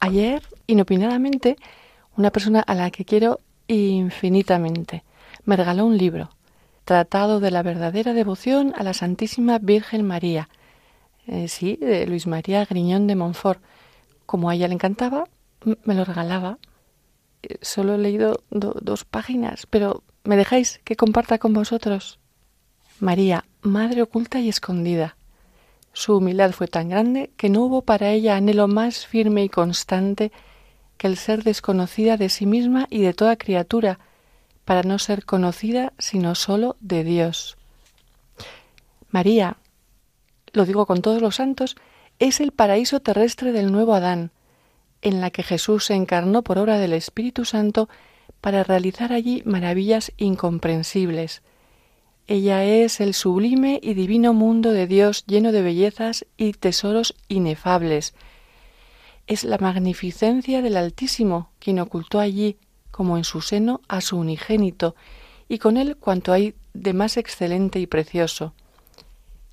Ayer, 0.00 0.42
inopinadamente, 0.66 1.56
una 2.16 2.30
persona 2.30 2.60
a 2.60 2.74
la 2.74 2.90
que 2.90 3.04
quiero 3.04 3.40
infinitamente 3.68 5.04
me 5.44 5.56
regaló 5.56 5.84
un 5.84 5.98
libro, 5.98 6.30
Tratado 6.86 7.38
de 7.38 7.50
la 7.50 7.62
verdadera 7.62 8.14
devoción 8.14 8.72
a 8.76 8.82
la 8.82 8.94
Santísima 8.94 9.58
Virgen 9.58 10.04
María. 10.04 10.48
Eh, 11.26 11.46
sí, 11.46 11.76
de 11.76 12.06
Luis 12.06 12.26
María 12.26 12.64
Griñón 12.64 13.06
de 13.06 13.14
Montfort. 13.14 13.62
Como 14.26 14.48
a 14.48 14.54
ella 14.54 14.66
le 14.66 14.74
encantaba, 14.74 15.28
me 15.84 15.94
lo 15.94 16.04
regalaba. 16.04 16.58
Eh, 17.42 17.58
solo 17.60 17.94
he 17.94 17.98
leído 17.98 18.42
dos 18.50 19.04
páginas, 19.04 19.66
pero 19.66 20.02
¿me 20.24 20.36
dejáis 20.36 20.80
que 20.82 20.96
comparta 20.96 21.38
con 21.38 21.52
vosotros? 21.52 22.18
María, 22.98 23.44
Madre 23.60 24.02
oculta 24.02 24.40
y 24.40 24.48
escondida 24.48 25.16
su 25.92 26.16
humildad 26.16 26.52
fue 26.52 26.68
tan 26.68 26.88
grande 26.88 27.30
que 27.36 27.48
no 27.48 27.62
hubo 27.62 27.82
para 27.82 28.10
ella 28.10 28.36
anhelo 28.36 28.68
más 28.68 29.06
firme 29.06 29.44
y 29.44 29.48
constante 29.48 30.32
que 30.96 31.06
el 31.06 31.16
ser 31.16 31.42
desconocida 31.42 32.16
de 32.16 32.28
sí 32.28 32.46
misma 32.46 32.86
y 32.90 33.00
de 33.00 33.14
toda 33.14 33.36
criatura, 33.36 33.98
para 34.64 34.82
no 34.82 34.98
ser 34.98 35.24
conocida 35.24 35.92
sino 35.98 36.34
sólo 36.34 36.76
de 36.80 37.04
Dios. 37.04 37.56
María, 39.10 39.56
lo 40.52 40.64
digo 40.64 40.86
con 40.86 41.02
todos 41.02 41.20
los 41.20 41.36
santos, 41.36 41.76
es 42.18 42.40
el 42.40 42.52
paraíso 42.52 43.00
terrestre 43.00 43.50
del 43.52 43.72
nuevo 43.72 43.94
Adán, 43.94 44.30
en 45.02 45.20
la 45.20 45.30
que 45.30 45.42
Jesús 45.42 45.86
se 45.86 45.94
encarnó 45.94 46.42
por 46.42 46.58
obra 46.58 46.78
del 46.78 46.92
Espíritu 46.92 47.44
Santo 47.44 47.88
para 48.40 48.62
realizar 48.62 49.12
allí 49.12 49.42
maravillas 49.44 50.12
incomprensibles, 50.18 51.42
ella 52.30 52.62
es 52.62 53.00
el 53.00 53.12
sublime 53.12 53.80
y 53.82 53.94
divino 53.94 54.32
mundo 54.32 54.70
de 54.70 54.86
Dios 54.86 55.24
lleno 55.26 55.50
de 55.50 55.62
bellezas 55.62 56.26
y 56.36 56.52
tesoros 56.52 57.16
inefables. 57.26 58.14
Es 59.26 59.42
la 59.42 59.58
magnificencia 59.58 60.62
del 60.62 60.76
Altísimo 60.76 61.50
quien 61.58 61.80
ocultó 61.80 62.20
allí, 62.20 62.56
como 62.92 63.16
en 63.16 63.24
su 63.24 63.40
seno, 63.40 63.80
a 63.88 64.00
su 64.00 64.16
unigénito, 64.16 64.94
y 65.48 65.58
con 65.58 65.76
él 65.76 65.96
cuanto 65.96 66.32
hay 66.32 66.54
de 66.72 66.92
más 66.92 67.16
excelente 67.16 67.80
y 67.80 67.88
precioso. 67.88 68.54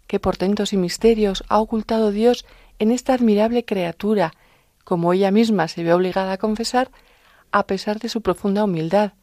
Qué 0.05 0.19
portentos 0.19 0.71
y 0.71 0.77
misterios 0.77 1.43
ha 1.49 1.59
ocultado 1.59 2.11
Dios 2.11 2.45
en 2.77 2.91
esta 2.91 3.15
admirable 3.15 3.65
criatura, 3.65 4.35
como 4.83 5.13
ella 5.13 5.31
misma 5.31 5.67
se 5.67 5.81
ve 5.81 5.93
obligada 5.93 6.33
a 6.33 6.37
confesar, 6.37 6.91
a 7.51 7.65
pesar 7.65 7.97
de 7.97 8.09
su 8.09 8.21
profunda 8.21 8.65
humildad, 8.65 9.13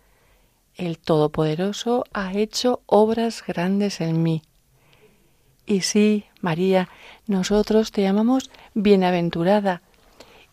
el 0.76 0.98
Todopoderoso 0.98 2.04
ha 2.12 2.32
hecho 2.32 2.82
obras 2.86 3.44
grandes 3.46 4.00
en 4.00 4.22
mí. 4.22 4.42
Y 5.66 5.80
sí, 5.80 6.24
María, 6.40 6.88
nosotros 7.26 7.90
te 7.90 8.02
llamamos 8.02 8.50
bienaventurada 8.74 9.82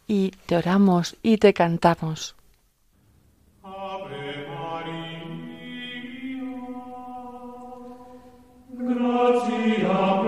y 0.07 0.31
te 0.45 0.55
oramos 0.55 1.17
y 1.21 1.37
te 1.37 1.53
cantamos. 1.53 2.35
Era 9.53 10.20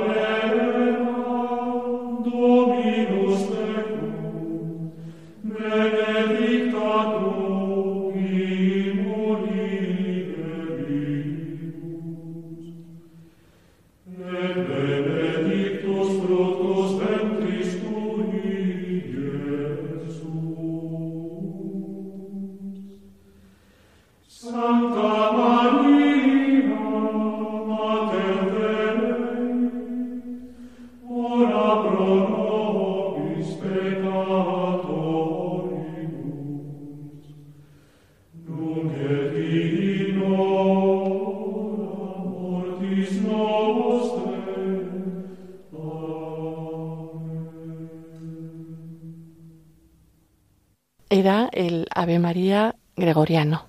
Ave 52.03 52.19
María 52.19 52.75
gregoriano. 52.97 53.65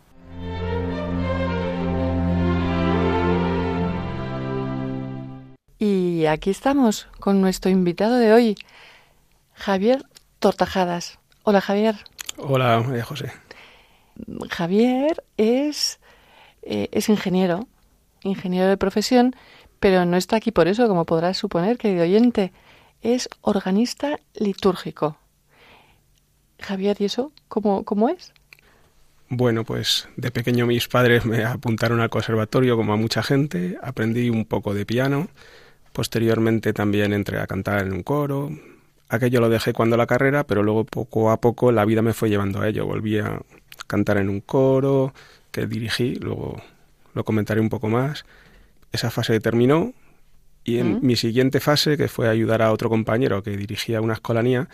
Y 5.78 6.26
aquí 6.26 6.50
estamos 6.50 7.06
con 7.20 7.40
nuestro 7.40 7.70
invitado 7.70 8.16
de 8.16 8.32
hoy, 8.32 8.56
Javier 9.52 10.02
Tortajadas. 10.40 11.20
Hola 11.44 11.60
Javier. 11.60 11.94
Hola 12.36 12.82
María 12.84 13.04
José. 13.04 13.30
Javier 14.50 15.22
es, 15.36 16.00
eh, 16.62 16.88
es 16.90 17.08
ingeniero, 17.08 17.68
ingeniero 18.24 18.66
de 18.66 18.76
profesión, 18.76 19.36
pero 19.78 20.06
no 20.06 20.16
está 20.16 20.34
aquí 20.34 20.50
por 20.50 20.66
eso, 20.66 20.88
como 20.88 21.04
podrás 21.04 21.36
suponer, 21.36 21.78
querido 21.78 22.02
oyente. 22.02 22.52
Es 23.00 23.28
organista 23.42 24.18
litúrgico. 24.34 25.18
Javier, 26.60 26.96
¿y 27.00 27.04
eso 27.04 27.32
cómo, 27.48 27.84
cómo 27.84 28.08
es? 28.08 28.32
Bueno, 29.28 29.64
pues 29.64 30.08
de 30.16 30.30
pequeño 30.30 30.66
mis 30.66 30.88
padres 30.88 31.24
me 31.24 31.44
apuntaron 31.44 32.00
al 32.00 32.10
conservatorio 32.10 32.76
como 32.76 32.92
a 32.92 32.96
mucha 32.96 33.22
gente, 33.22 33.78
aprendí 33.82 34.30
un 34.30 34.44
poco 34.44 34.74
de 34.74 34.86
piano, 34.86 35.28
posteriormente 35.92 36.72
también 36.72 37.12
entré 37.12 37.40
a 37.40 37.46
cantar 37.46 37.86
en 37.86 37.92
un 37.92 38.02
coro. 38.02 38.50
Aquello 39.08 39.40
lo 39.40 39.48
dejé 39.48 39.72
cuando 39.72 39.96
la 39.96 40.06
carrera, 40.06 40.44
pero 40.44 40.62
luego 40.62 40.84
poco 40.84 41.30
a 41.30 41.40
poco 41.40 41.72
la 41.72 41.84
vida 41.84 42.02
me 42.02 42.12
fue 42.12 42.28
llevando 42.28 42.60
a 42.60 42.68
ello. 42.68 42.86
Volví 42.86 43.18
a 43.18 43.40
cantar 43.86 44.18
en 44.18 44.28
un 44.28 44.40
coro 44.40 45.14
que 45.50 45.66
dirigí, 45.66 46.16
luego 46.16 46.62
lo 47.14 47.24
comentaré 47.24 47.60
un 47.60 47.68
poco 47.68 47.88
más. 47.88 48.24
Esa 48.92 49.10
fase 49.10 49.40
terminó 49.40 49.92
y 50.64 50.78
en 50.78 51.04
mi 51.06 51.16
siguiente 51.16 51.60
fase, 51.60 51.96
que 51.96 52.08
fue 52.08 52.28
ayudar 52.28 52.62
a 52.62 52.72
otro 52.72 52.88
compañero 52.88 53.42
que 53.42 53.56
dirigía 53.56 54.00
una 54.00 54.14
escolanía, 54.14 54.68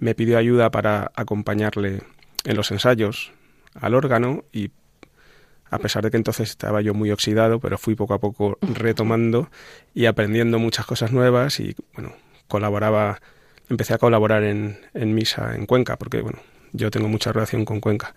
me 0.00 0.14
pidió 0.14 0.38
ayuda 0.38 0.70
para 0.70 1.12
acompañarle 1.14 2.02
en 2.44 2.56
los 2.56 2.70
ensayos 2.70 3.32
al 3.74 3.94
órgano 3.94 4.44
y 4.52 4.70
a 5.70 5.78
pesar 5.78 6.02
de 6.02 6.10
que 6.10 6.16
entonces 6.16 6.50
estaba 6.50 6.80
yo 6.80 6.94
muy 6.94 7.12
oxidado, 7.12 7.60
pero 7.60 7.78
fui 7.78 7.94
poco 7.94 8.14
a 8.14 8.18
poco 8.18 8.58
retomando 8.60 9.50
y 9.94 10.06
aprendiendo 10.06 10.58
muchas 10.58 10.84
cosas 10.84 11.12
nuevas 11.12 11.60
y 11.60 11.76
bueno, 11.94 12.12
colaboraba, 12.48 13.20
empecé 13.68 13.94
a 13.94 13.98
colaborar 13.98 14.42
en, 14.42 14.80
en 14.94 15.14
misa 15.14 15.54
en 15.54 15.66
Cuenca, 15.66 15.96
porque 15.96 16.22
bueno, 16.22 16.40
yo 16.72 16.90
tengo 16.90 17.08
mucha 17.08 17.30
relación 17.30 17.64
con 17.64 17.80
Cuenca, 17.80 18.14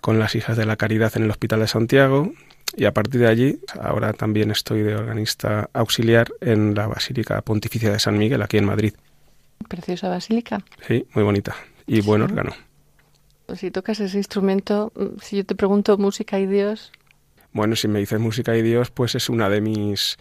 con 0.00 0.18
las 0.18 0.34
hijas 0.34 0.56
de 0.56 0.66
la 0.66 0.76
caridad 0.76 1.12
en 1.16 1.24
el 1.24 1.30
Hospital 1.30 1.60
de 1.60 1.68
Santiago 1.68 2.32
y 2.76 2.86
a 2.86 2.92
partir 2.92 3.20
de 3.20 3.28
allí 3.28 3.60
ahora 3.80 4.12
también 4.12 4.50
estoy 4.50 4.82
de 4.82 4.96
organista 4.96 5.70
auxiliar 5.72 6.32
en 6.40 6.74
la 6.74 6.86
Basílica 6.86 7.42
Pontificia 7.42 7.92
de 7.92 7.98
San 7.98 8.18
Miguel 8.18 8.42
aquí 8.42 8.58
en 8.58 8.64
Madrid. 8.64 8.94
Preciosa 9.68 10.08
basílica. 10.08 10.64
Sí, 10.86 11.06
muy 11.14 11.24
bonita 11.24 11.54
y 11.86 12.00
buen 12.00 12.22
órgano. 12.22 12.52
Pues 13.46 13.60
si 13.60 13.72
tocas 13.72 13.98
ese 13.98 14.16
instrumento, 14.16 14.92
mm, 14.94 15.18
si 15.20 15.38
yo 15.38 15.44
te 15.44 15.56
pregunto 15.56 15.98
música 15.98 16.38
y 16.38 16.46
Dios. 16.46 16.92
Bueno, 17.52 17.74
si 17.74 17.88
me 17.88 17.98
dices 17.98 18.20
música 18.20 18.56
y 18.56 18.62
Dios, 18.62 18.92
pues 18.92 19.16
es 19.16 19.28
una 19.28 19.48
de 19.48 19.60
mis, 19.60 20.18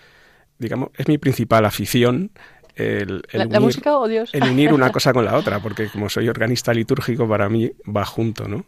digamos, 0.57 0.89
es 0.97 1.07
mi 1.07 1.19
principal 1.19 1.65
afición. 1.65 2.31
El, 2.75 3.21
¿La, 3.31 3.59
música 3.59 3.97
o 3.99 4.07
Dios? 4.07 4.31
El 4.33 4.43
unir 4.43 4.73
una 4.73 4.91
cosa 4.91 5.13
con 5.13 5.25
la 5.25 5.35
otra, 5.35 5.59
porque 5.59 5.89
como 5.89 6.09
soy 6.09 6.27
organista 6.27 6.73
litúrgico, 6.73 7.27
para 7.27 7.49
mí 7.49 7.71
va 7.85 8.03
junto, 8.03 8.47
¿no? 8.47 8.65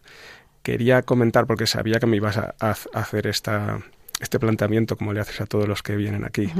Quería 0.61 1.01
comentar, 1.01 1.47
porque 1.47 1.65
sabía 1.65 1.99
que 1.99 2.05
me 2.05 2.17
ibas 2.17 2.37
a, 2.37 2.53
hacer 2.93 3.25
esta, 3.25 3.79
este 4.19 4.37
planteamiento, 4.37 4.95
como 4.95 5.11
le 5.11 5.21
haces 5.21 5.41
a 5.41 5.47
todos 5.47 5.67
los 5.67 5.81
que 5.81 5.95
vienen 5.95 6.23
aquí, 6.23 6.51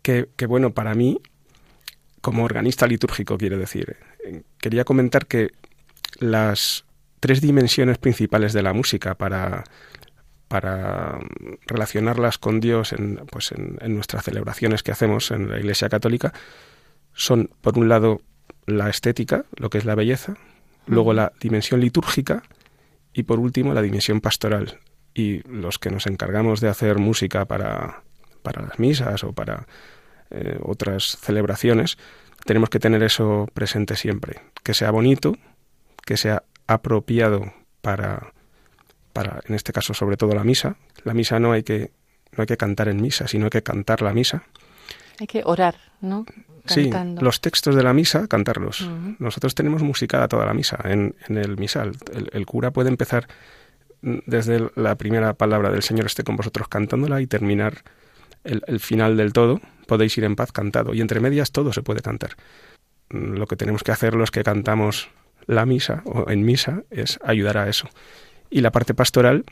que, 0.00 0.30
que, 0.36 0.46
bueno, 0.46 0.72
para 0.72 0.94
mí 0.94 1.20
como 2.24 2.42
organista 2.42 2.86
litúrgico, 2.86 3.36
quiero 3.36 3.58
decir. 3.58 3.98
Quería 4.56 4.84
comentar 4.84 5.26
que 5.26 5.50
las 6.20 6.86
tres 7.20 7.42
dimensiones 7.42 7.98
principales 7.98 8.54
de 8.54 8.62
la 8.62 8.72
música 8.72 9.14
para, 9.14 9.64
para 10.48 11.18
relacionarlas 11.66 12.38
con 12.38 12.60
Dios 12.60 12.94
en, 12.94 13.16
pues 13.30 13.52
en, 13.52 13.94
nuestras 13.94 14.24
celebraciones 14.24 14.82
que 14.82 14.90
hacemos 14.90 15.30
en 15.32 15.50
la 15.50 15.58
Iglesia 15.58 15.90
Católica 15.90 16.32
son, 17.12 17.50
por 17.60 17.78
un 17.78 17.90
lado, 17.90 18.22
la 18.64 18.88
estética, 18.88 19.44
lo 19.56 19.68
que 19.68 19.76
es 19.76 19.84
la 19.84 19.94
belleza, 19.94 20.38
luego 20.86 21.12
la 21.12 21.34
dimensión 21.40 21.80
litúrgica 21.80 22.42
y, 23.12 23.24
por 23.24 23.38
último, 23.38 23.74
la 23.74 23.82
dimensión 23.82 24.22
pastoral. 24.22 24.80
Y 25.12 25.46
los 25.46 25.78
que 25.78 25.90
nos 25.90 26.06
encargamos 26.06 26.62
de 26.62 26.68
hacer 26.68 26.96
música 26.96 27.44
para, 27.44 28.02
para 28.42 28.62
las 28.62 28.78
misas 28.78 29.24
o 29.24 29.34
para 29.34 29.66
eh, 30.34 30.58
otras 30.62 31.18
celebraciones, 31.20 31.96
tenemos 32.44 32.70
que 32.70 32.78
tener 32.78 33.02
eso 33.02 33.48
presente 33.54 33.96
siempre. 33.96 34.40
Que 34.62 34.74
sea 34.74 34.90
bonito, 34.90 35.36
que 36.04 36.16
sea 36.16 36.42
apropiado 36.66 37.52
para, 37.80 38.32
para, 39.12 39.40
en 39.46 39.54
este 39.54 39.72
caso, 39.72 39.94
sobre 39.94 40.16
todo 40.16 40.34
la 40.34 40.44
misa. 40.44 40.76
La 41.04 41.14
misa 41.14 41.38
no 41.38 41.52
hay 41.52 41.62
que, 41.62 41.92
no 42.32 42.42
hay 42.42 42.46
que 42.46 42.56
cantar 42.56 42.88
en 42.88 43.00
misa, 43.00 43.28
sino 43.28 43.46
hay 43.46 43.50
que 43.50 43.62
cantar 43.62 44.02
la 44.02 44.12
misa. 44.12 44.44
Hay 45.20 45.26
que 45.26 45.42
orar, 45.44 45.76
¿no? 46.00 46.26
Sí, 46.66 46.90
los 47.20 47.40
textos 47.40 47.76
de 47.76 47.82
la 47.82 47.92
misa, 47.92 48.26
cantarlos. 48.26 48.88
Nosotros 49.18 49.54
tenemos 49.54 49.82
musicada 49.82 50.28
toda 50.28 50.46
la 50.46 50.54
misa 50.54 50.78
en, 50.84 51.14
en 51.28 51.36
el 51.36 51.58
misal. 51.58 51.92
El, 52.32 52.46
cura 52.46 52.70
puede 52.70 52.88
empezar 52.88 53.28
desde 54.00 54.70
la 54.74 54.96
primera 54.96 55.34
palabra 55.34 55.70
del 55.70 55.82
Señor 55.82 56.06
esté 56.06 56.24
con 56.24 56.36
vosotros 56.36 56.68
cantándola 56.68 57.20
y 57.20 57.26
terminar 57.26 57.82
el, 58.44 58.62
el 58.66 58.80
final 58.80 59.18
del 59.18 59.34
todo. 59.34 59.60
Podéis 59.86 60.16
ir 60.18 60.24
en 60.24 60.36
paz 60.36 60.52
cantado. 60.52 60.94
Y 60.94 61.00
entre 61.00 61.20
medias 61.20 61.52
todo 61.52 61.72
se 61.72 61.82
puede 61.82 62.00
cantar. 62.00 62.36
Lo 63.10 63.46
que 63.46 63.56
tenemos 63.56 63.82
que 63.82 63.92
hacer 63.92 64.14
los 64.14 64.30
que 64.30 64.42
cantamos 64.42 65.10
la 65.46 65.66
misa 65.66 66.02
o 66.06 66.30
en 66.30 66.44
misa 66.44 66.82
es 66.90 67.18
ayudar 67.22 67.58
a 67.58 67.68
eso. 67.68 67.88
Y 68.50 68.60
la 68.60 68.72
parte 68.72 68.94
pastoral 68.94 69.44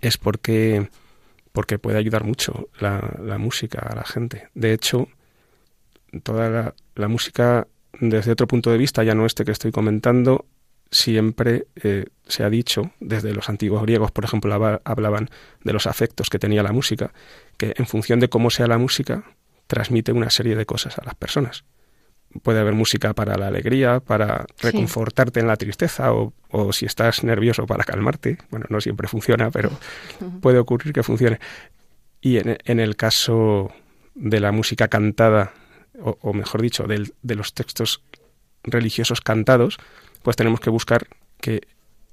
es 0.00 0.18
porque, 0.18 0.88
porque 1.52 1.78
puede 1.78 1.98
ayudar 1.98 2.24
mucho 2.24 2.68
la, 2.80 3.16
la 3.22 3.38
música 3.38 3.80
a 3.80 3.94
la 3.94 4.04
gente. 4.04 4.48
De 4.54 4.72
hecho, 4.72 5.08
toda 6.22 6.74
la, 6.94 7.08
música 7.08 7.66
desde 8.00 8.32
otro 8.32 8.46
punto 8.46 8.70
de 8.70 8.78
vista, 8.78 9.02
ya 9.02 9.14
no 9.14 9.26
este 9.26 9.44
que 9.44 9.52
estoy 9.52 9.72
comentando, 9.72 10.46
siempre 10.90 11.66
eh, 11.82 12.06
se 12.26 12.44
ha 12.44 12.50
dicho, 12.50 12.92
desde 13.00 13.32
los 13.32 13.48
antiguos 13.48 13.82
griegos, 13.82 14.10
por 14.10 14.24
ejemplo, 14.24 14.54
hablaban 14.84 15.30
de 15.62 15.72
los 15.72 15.86
afectos 15.86 16.28
que 16.30 16.38
tenía 16.38 16.62
la 16.62 16.72
música, 16.72 17.12
que 17.56 17.74
en 17.76 17.86
función 17.86 18.20
de 18.20 18.28
cómo 18.28 18.50
sea 18.50 18.66
la 18.66 18.78
música, 18.78 19.24
transmite 19.66 20.12
una 20.12 20.30
serie 20.30 20.56
de 20.56 20.66
cosas 20.66 20.98
a 20.98 21.04
las 21.04 21.14
personas. 21.14 21.64
Puede 22.42 22.58
haber 22.58 22.74
música 22.74 23.14
para 23.14 23.36
la 23.36 23.46
alegría, 23.46 24.00
para 24.00 24.44
reconfortarte 24.60 25.38
en 25.38 25.46
la 25.46 25.56
tristeza 25.56 26.12
o, 26.12 26.32
o, 26.50 26.72
si 26.72 26.84
estás 26.84 27.22
nervioso 27.22 27.66
para 27.66 27.84
calmarte. 27.84 28.38
Bueno, 28.50 28.66
no 28.70 28.80
siempre 28.80 29.06
funciona, 29.06 29.50
pero 29.50 29.70
puede 30.40 30.58
ocurrir 30.58 30.92
que 30.92 31.04
funcione. 31.04 31.38
Y 32.20 32.38
en, 32.38 32.58
en 32.64 32.80
el 32.80 32.96
caso 32.96 33.70
de 34.14 34.40
la 34.40 34.50
música 34.50 34.88
cantada 34.88 35.52
o, 36.00 36.32
mejor 36.32 36.62
dicho, 36.62 36.86
de 36.86 37.34
los 37.34 37.54
textos 37.54 38.02
religiosos 38.62 39.20
cantados, 39.20 39.78
pues 40.22 40.36
tenemos 40.36 40.60
que 40.60 40.70
buscar 40.70 41.06
que 41.40 41.62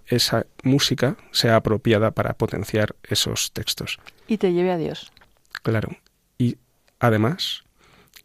esa 0.06 0.46
música 0.64 1.16
sea 1.32 1.56
apropiada 1.56 2.12
para 2.12 2.34
potenciar 2.34 2.96
esos 3.04 3.52
textos. 3.54 4.00
Y 4.28 4.38
te 4.38 4.54
lleve 4.54 4.72
a 4.72 4.78
Dios. 4.78 5.12
Claro. 5.64 5.90
Además, 7.02 7.64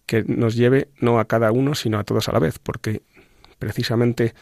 que 0.04 0.22
nos 0.22 0.54
lleve 0.54 0.88
no 1.00 1.18
a 1.18 1.24
cada 1.24 1.50
uno, 1.50 1.74
sino 1.74 1.98
a 1.98 2.04
todos 2.04 2.28
a 2.28 2.32
la 2.32 2.38
vez, 2.38 2.58
porque 2.58 3.00
precisamente 3.58 4.34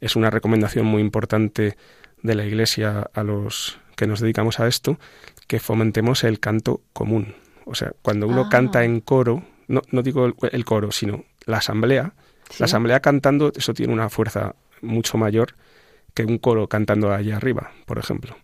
es 0.00 0.16
una 0.16 0.30
recomendación 0.30 0.86
muy 0.86 1.02
importante 1.02 1.76
de 2.22 2.34
la 2.34 2.46
Iglesia 2.46 3.10
a 3.12 3.22
los 3.22 3.78
que 3.94 4.06
nos 4.06 4.20
dedicamos 4.20 4.60
a 4.60 4.66
esto, 4.66 4.98
que 5.46 5.60
fomentemos 5.60 6.24
el 6.24 6.40
canto 6.40 6.80
común. 6.94 7.34
O 7.66 7.74
sea, 7.74 7.92
cuando 8.00 8.26
uno 8.26 8.48
canta 8.48 8.78
ah. 8.78 8.84
en 8.84 9.00
coro, 9.00 9.44
no, 9.68 9.82
no 9.90 10.02
digo 10.02 10.24
el, 10.26 10.64
coro, 10.64 10.90
sino 10.90 11.26
la 11.44 11.58
asamblea, 11.58 12.14
la 12.58 12.64
asamblea 12.64 13.00
cantando, 13.00 13.52
eso 13.54 13.74
tiene 13.74 13.92
una 13.92 14.08
fuerza 14.08 14.54
mucho 14.80 15.18
mayor 15.18 15.54
que 16.14 16.24
un 16.24 16.38
coro 16.38 16.66
cantando 16.66 17.12
allá 17.12 17.36
arriba, 17.36 17.72
por 17.84 17.98
ejemplo. 17.98 18.36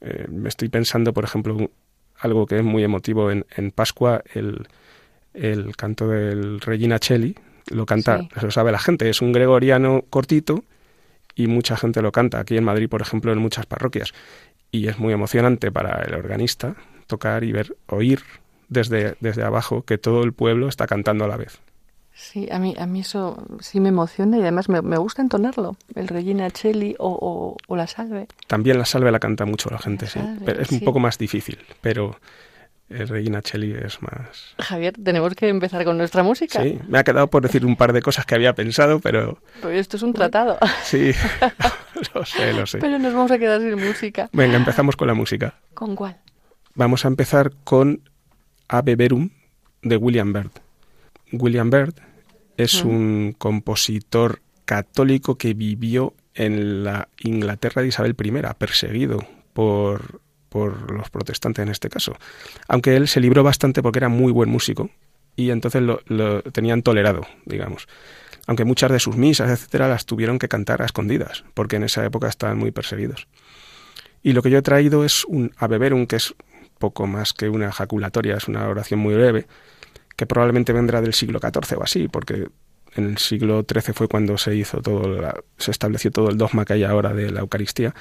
Eh, 0.00 0.26
me 0.30 0.48
estoy 0.48 0.68
pensando, 0.68 1.12
por 1.12 1.24
ejemplo, 1.24 1.68
algo 2.22 2.46
que 2.46 2.56
es 2.56 2.62
muy 2.62 2.84
emotivo 2.84 3.30
en, 3.30 3.44
en 3.56 3.70
Pascua, 3.72 4.22
el, 4.34 4.66
el, 5.34 5.76
canto 5.76 6.08
del 6.08 6.60
Regina 6.60 6.98
Cheli, 6.98 7.36
lo 7.70 7.84
canta, 7.84 8.28
lo 8.40 8.50
sabe 8.50 8.72
la 8.72 8.78
gente, 8.78 9.08
es 9.08 9.20
un 9.20 9.32
gregoriano 9.32 10.04
cortito 10.08 10.64
y 11.34 11.48
mucha 11.48 11.76
gente 11.76 12.00
lo 12.00 12.12
canta. 12.12 12.38
Aquí 12.38 12.56
en 12.56 12.64
Madrid, 12.64 12.88
por 12.88 13.02
ejemplo, 13.02 13.32
en 13.32 13.38
muchas 13.38 13.66
parroquias. 13.66 14.12
Y 14.70 14.88
es 14.88 14.98
muy 14.98 15.12
emocionante 15.12 15.70
para 15.70 16.02
el 16.02 16.14
organista 16.14 16.76
tocar 17.06 17.44
y 17.44 17.52
ver, 17.52 17.76
oír 17.88 18.20
desde, 18.68 19.16
desde 19.20 19.42
abajo 19.42 19.82
que 19.82 19.98
todo 19.98 20.22
el 20.22 20.32
pueblo 20.32 20.68
está 20.68 20.86
cantando 20.86 21.24
a 21.24 21.28
la 21.28 21.36
vez. 21.36 21.60
Sí, 22.14 22.48
a 22.50 22.58
mí, 22.58 22.74
a 22.78 22.86
mí 22.86 23.00
eso 23.00 23.42
sí 23.60 23.80
me 23.80 23.88
emociona 23.88 24.36
y 24.36 24.42
además 24.42 24.68
me, 24.68 24.96
gusta 24.98 25.22
entonarlo, 25.22 25.76
el 25.94 26.08
Regina 26.08 26.50
Cheli 26.50 26.94
o, 26.98 27.56
o, 27.66 27.76
la 27.76 27.86
Salve. 27.86 28.28
También 28.46 28.78
la 28.78 28.84
Salve 28.84 29.10
la 29.10 29.18
canta 29.18 29.46
mucho 29.46 29.70
la 29.70 29.78
gente, 29.78 30.06
sí. 30.06 30.20
es 30.46 30.70
un 30.70 30.80
poco 30.80 31.00
más 31.00 31.16
difícil, 31.16 31.58
pero 31.80 32.16
el 32.90 33.08
Regina 33.08 33.40
Cheli 33.40 33.72
es 33.72 34.02
más... 34.02 34.54
Javier, 34.58 34.94
tenemos 35.02 35.34
que 35.34 35.48
empezar 35.48 35.84
con 35.84 35.96
nuestra 35.96 36.22
música. 36.22 36.62
Sí, 36.62 36.78
me 36.88 36.98
ha 36.98 37.04
quedado 37.04 37.28
por 37.28 37.42
decir 37.42 37.64
un 37.64 37.76
par 37.76 37.92
de 37.92 38.02
cosas 38.02 38.26
que 38.26 38.34
había 38.34 38.54
pensado, 38.54 39.00
pero... 39.00 39.38
Pues 39.62 39.78
esto 39.78 39.96
es 39.96 40.02
un 40.02 40.12
tratado. 40.12 40.58
Sí, 40.84 41.12
lo 42.14 42.24
sé, 42.24 42.52
lo 42.52 42.66
sé. 42.66 42.78
Pero 42.78 42.98
nos 42.98 43.14
vamos 43.14 43.30
a 43.30 43.38
quedar 43.38 43.60
sin 43.60 43.74
música. 43.76 44.28
Venga, 44.32 44.56
empezamos 44.56 44.96
con 44.96 45.08
la 45.08 45.14
música. 45.14 45.54
¿Con 45.74 45.96
cuál? 45.96 46.18
Vamos 46.74 47.04
a 47.04 47.08
empezar 47.08 47.52
con 47.64 48.02
Ave 48.68 48.96
Verum 48.96 49.30
de 49.82 49.96
William 49.96 50.32
Byrd. 50.32 50.50
William 51.32 51.70
Byrd 51.70 51.94
es 52.62 52.84
un 52.84 53.34
compositor 53.36 54.40
católico 54.64 55.36
que 55.36 55.54
vivió 55.54 56.14
en 56.34 56.84
la 56.84 57.08
Inglaterra 57.18 57.82
de 57.82 57.88
Isabel 57.88 58.16
I, 58.22 58.32
perseguido 58.58 59.18
por, 59.52 60.20
por 60.48 60.90
los 60.90 61.10
protestantes 61.10 61.62
en 61.62 61.68
este 61.70 61.88
caso. 61.88 62.16
Aunque 62.68 62.96
él 62.96 63.08
se 63.08 63.20
libró 63.20 63.42
bastante 63.42 63.82
porque 63.82 63.98
era 63.98 64.08
muy 64.08 64.32
buen 64.32 64.48
músico 64.48 64.90
y 65.36 65.50
entonces 65.50 65.82
lo, 65.82 66.00
lo 66.06 66.42
tenían 66.42 66.82
tolerado, 66.82 67.26
digamos. 67.44 67.86
Aunque 68.46 68.64
muchas 68.64 68.90
de 68.90 68.98
sus 68.98 69.16
misas, 69.16 69.50
etcétera, 69.50 69.88
las 69.88 70.06
tuvieron 70.06 70.38
que 70.38 70.48
cantar 70.48 70.82
a 70.82 70.86
escondidas, 70.86 71.44
porque 71.54 71.76
en 71.76 71.84
esa 71.84 72.04
época 72.04 72.28
estaban 72.28 72.58
muy 72.58 72.70
perseguidos. 72.70 73.28
Y 74.22 74.32
lo 74.32 74.42
que 74.42 74.50
yo 74.50 74.58
he 74.58 74.62
traído 74.62 75.04
es 75.04 75.24
un 75.24 75.52
Ave 75.56 75.78
Verum, 75.78 76.06
que 76.06 76.16
es 76.16 76.34
poco 76.78 77.06
más 77.06 77.32
que 77.32 77.48
una 77.48 77.68
ejaculatoria, 77.68 78.36
es 78.36 78.48
una 78.48 78.66
oración 78.68 79.00
muy 79.00 79.14
breve, 79.14 79.46
que 80.16 80.26
probablemente 80.26 80.72
vendrá 80.72 81.00
del 81.00 81.14
siglo 81.14 81.38
XIV 81.40 81.78
o 81.78 81.82
así, 81.82 82.08
porque 82.08 82.48
en 82.94 83.04
el 83.04 83.18
siglo 83.18 83.64
XIII 83.66 83.94
fue 83.94 84.08
cuando 84.08 84.36
se 84.36 84.54
hizo 84.54 84.80
todo, 84.80 85.18
se 85.56 85.70
estableció 85.70 86.10
todo 86.10 86.30
el 86.30 86.36
dogma 86.36 86.64
que 86.64 86.74
hay 86.74 86.84
ahora 86.84 87.12
de 87.14 87.30
la 87.30 87.40
Eucaristía. 87.40 87.94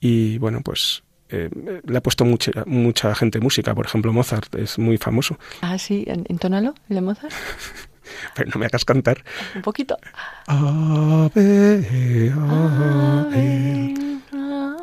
Y 0.00 0.38
bueno, 0.38 0.60
pues 0.62 1.02
eh, 1.30 1.50
le 1.84 1.98
ha 1.98 2.02
puesto 2.02 2.24
mucha, 2.24 2.50
mucha 2.66 3.14
gente 3.14 3.40
música, 3.40 3.74
por 3.74 3.86
ejemplo 3.86 4.12
Mozart 4.12 4.54
es 4.54 4.78
muy 4.78 4.96
famoso. 4.96 5.38
Ah, 5.60 5.78
sí, 5.78 6.04
entónalo, 6.06 6.74
el 6.88 6.96
de 6.96 7.00
Mozart. 7.02 7.34
Pero 8.34 8.50
no 8.54 8.60
me 8.60 8.66
hagas 8.66 8.84
cantar. 8.84 9.22
Un 9.54 9.62
poquito. 9.62 9.98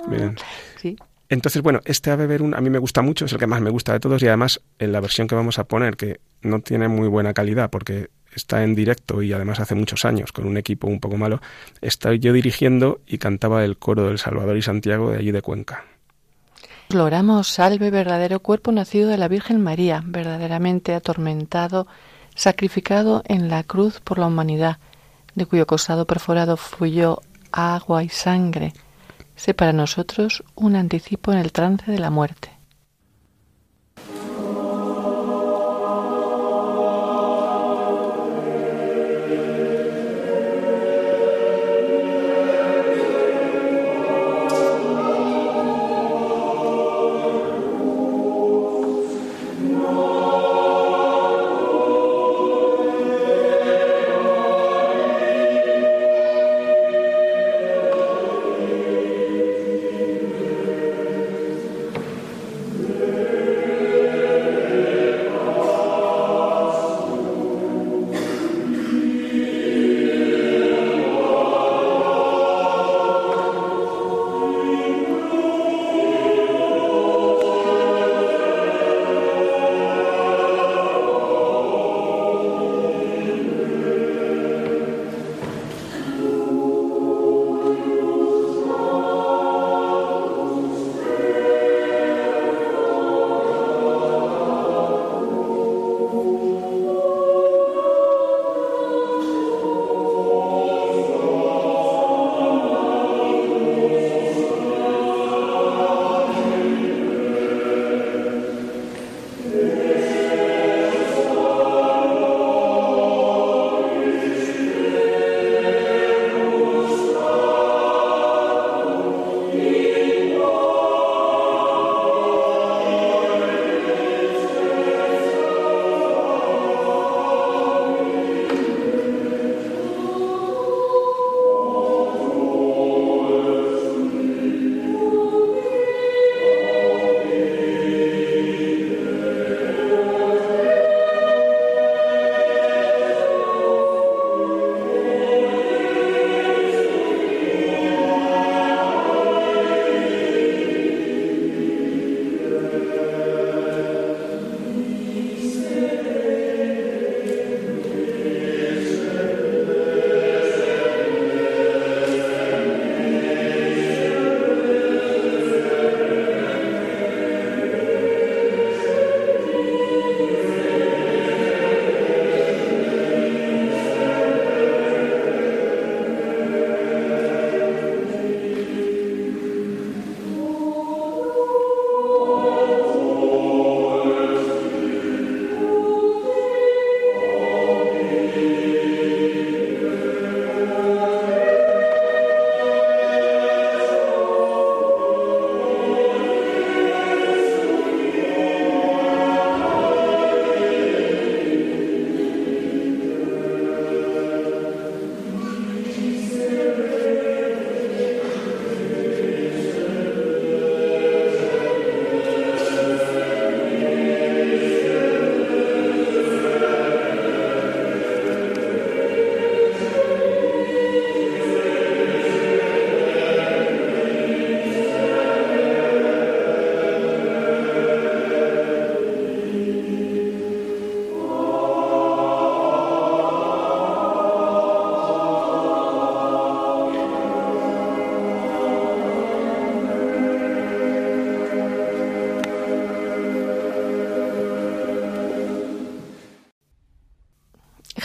Bien. 0.07 0.35
Sí. 0.79 0.95
Entonces, 1.29 1.61
bueno, 1.61 1.79
este 1.85 2.11
Ave 2.11 2.27
Verum 2.27 2.53
a 2.53 2.61
mí 2.61 2.69
me 2.69 2.77
gusta 2.77 3.01
mucho, 3.01 3.25
es 3.25 3.33
el 3.33 3.39
que 3.39 3.47
más 3.47 3.61
me 3.61 3.71
gusta 3.71 3.93
de 3.93 3.99
todos 3.99 4.21
y 4.21 4.27
además 4.27 4.61
en 4.77 4.91
la 4.91 4.99
versión 4.99 5.27
que 5.27 5.35
vamos 5.35 5.57
a 5.57 5.63
poner, 5.63 5.97
que 5.97 6.19
no 6.41 6.59
tiene 6.59 6.87
muy 6.87 7.07
buena 7.07 7.33
calidad 7.33 7.69
porque 7.69 8.09
está 8.35 8.63
en 8.63 8.75
directo 8.75 9.21
y 9.21 9.33
además 9.33 9.59
hace 9.59 9.75
muchos 9.75 10.05
años 10.05 10.31
con 10.31 10.45
un 10.45 10.57
equipo 10.57 10.87
un 10.87 10.99
poco 10.99 11.17
malo, 11.17 11.41
estoy 11.81 12.19
yo 12.19 12.33
dirigiendo 12.33 12.99
y 13.07 13.17
cantaba 13.17 13.63
el 13.63 13.77
coro 13.77 14.07
del 14.07 14.19
Salvador 14.19 14.57
y 14.57 14.61
Santiago 14.61 15.09
de 15.09 15.17
allí 15.17 15.31
de 15.31 15.41
Cuenca. 15.41 15.85
Loramos 16.89 17.47
salve 17.47 17.89
verdadero 17.89 18.39
cuerpo 18.41 18.71
nacido 18.71 19.09
de 19.09 19.17
la 19.17 19.27
Virgen 19.27 19.63
María, 19.63 20.03
verdaderamente 20.05 20.93
atormentado, 20.93 21.87
sacrificado 22.35 23.23
en 23.25 23.49
la 23.49 23.63
cruz 23.63 23.99
por 24.01 24.19
la 24.19 24.27
humanidad, 24.27 24.77
de 25.33 25.47
cuyo 25.47 25.65
costado 25.65 26.05
perforado 26.05 26.57
fluyó 26.57 27.21
agua 27.51 28.03
y 28.03 28.09
sangre 28.09 28.73
sé 29.35 29.53
para 29.53 29.73
nosotros 29.73 30.43
un 30.55 30.75
anticipo 30.75 31.31
en 31.31 31.39
el 31.39 31.51
trance 31.51 31.91
de 31.91 31.99
la 31.99 32.09
muerte. 32.09 32.54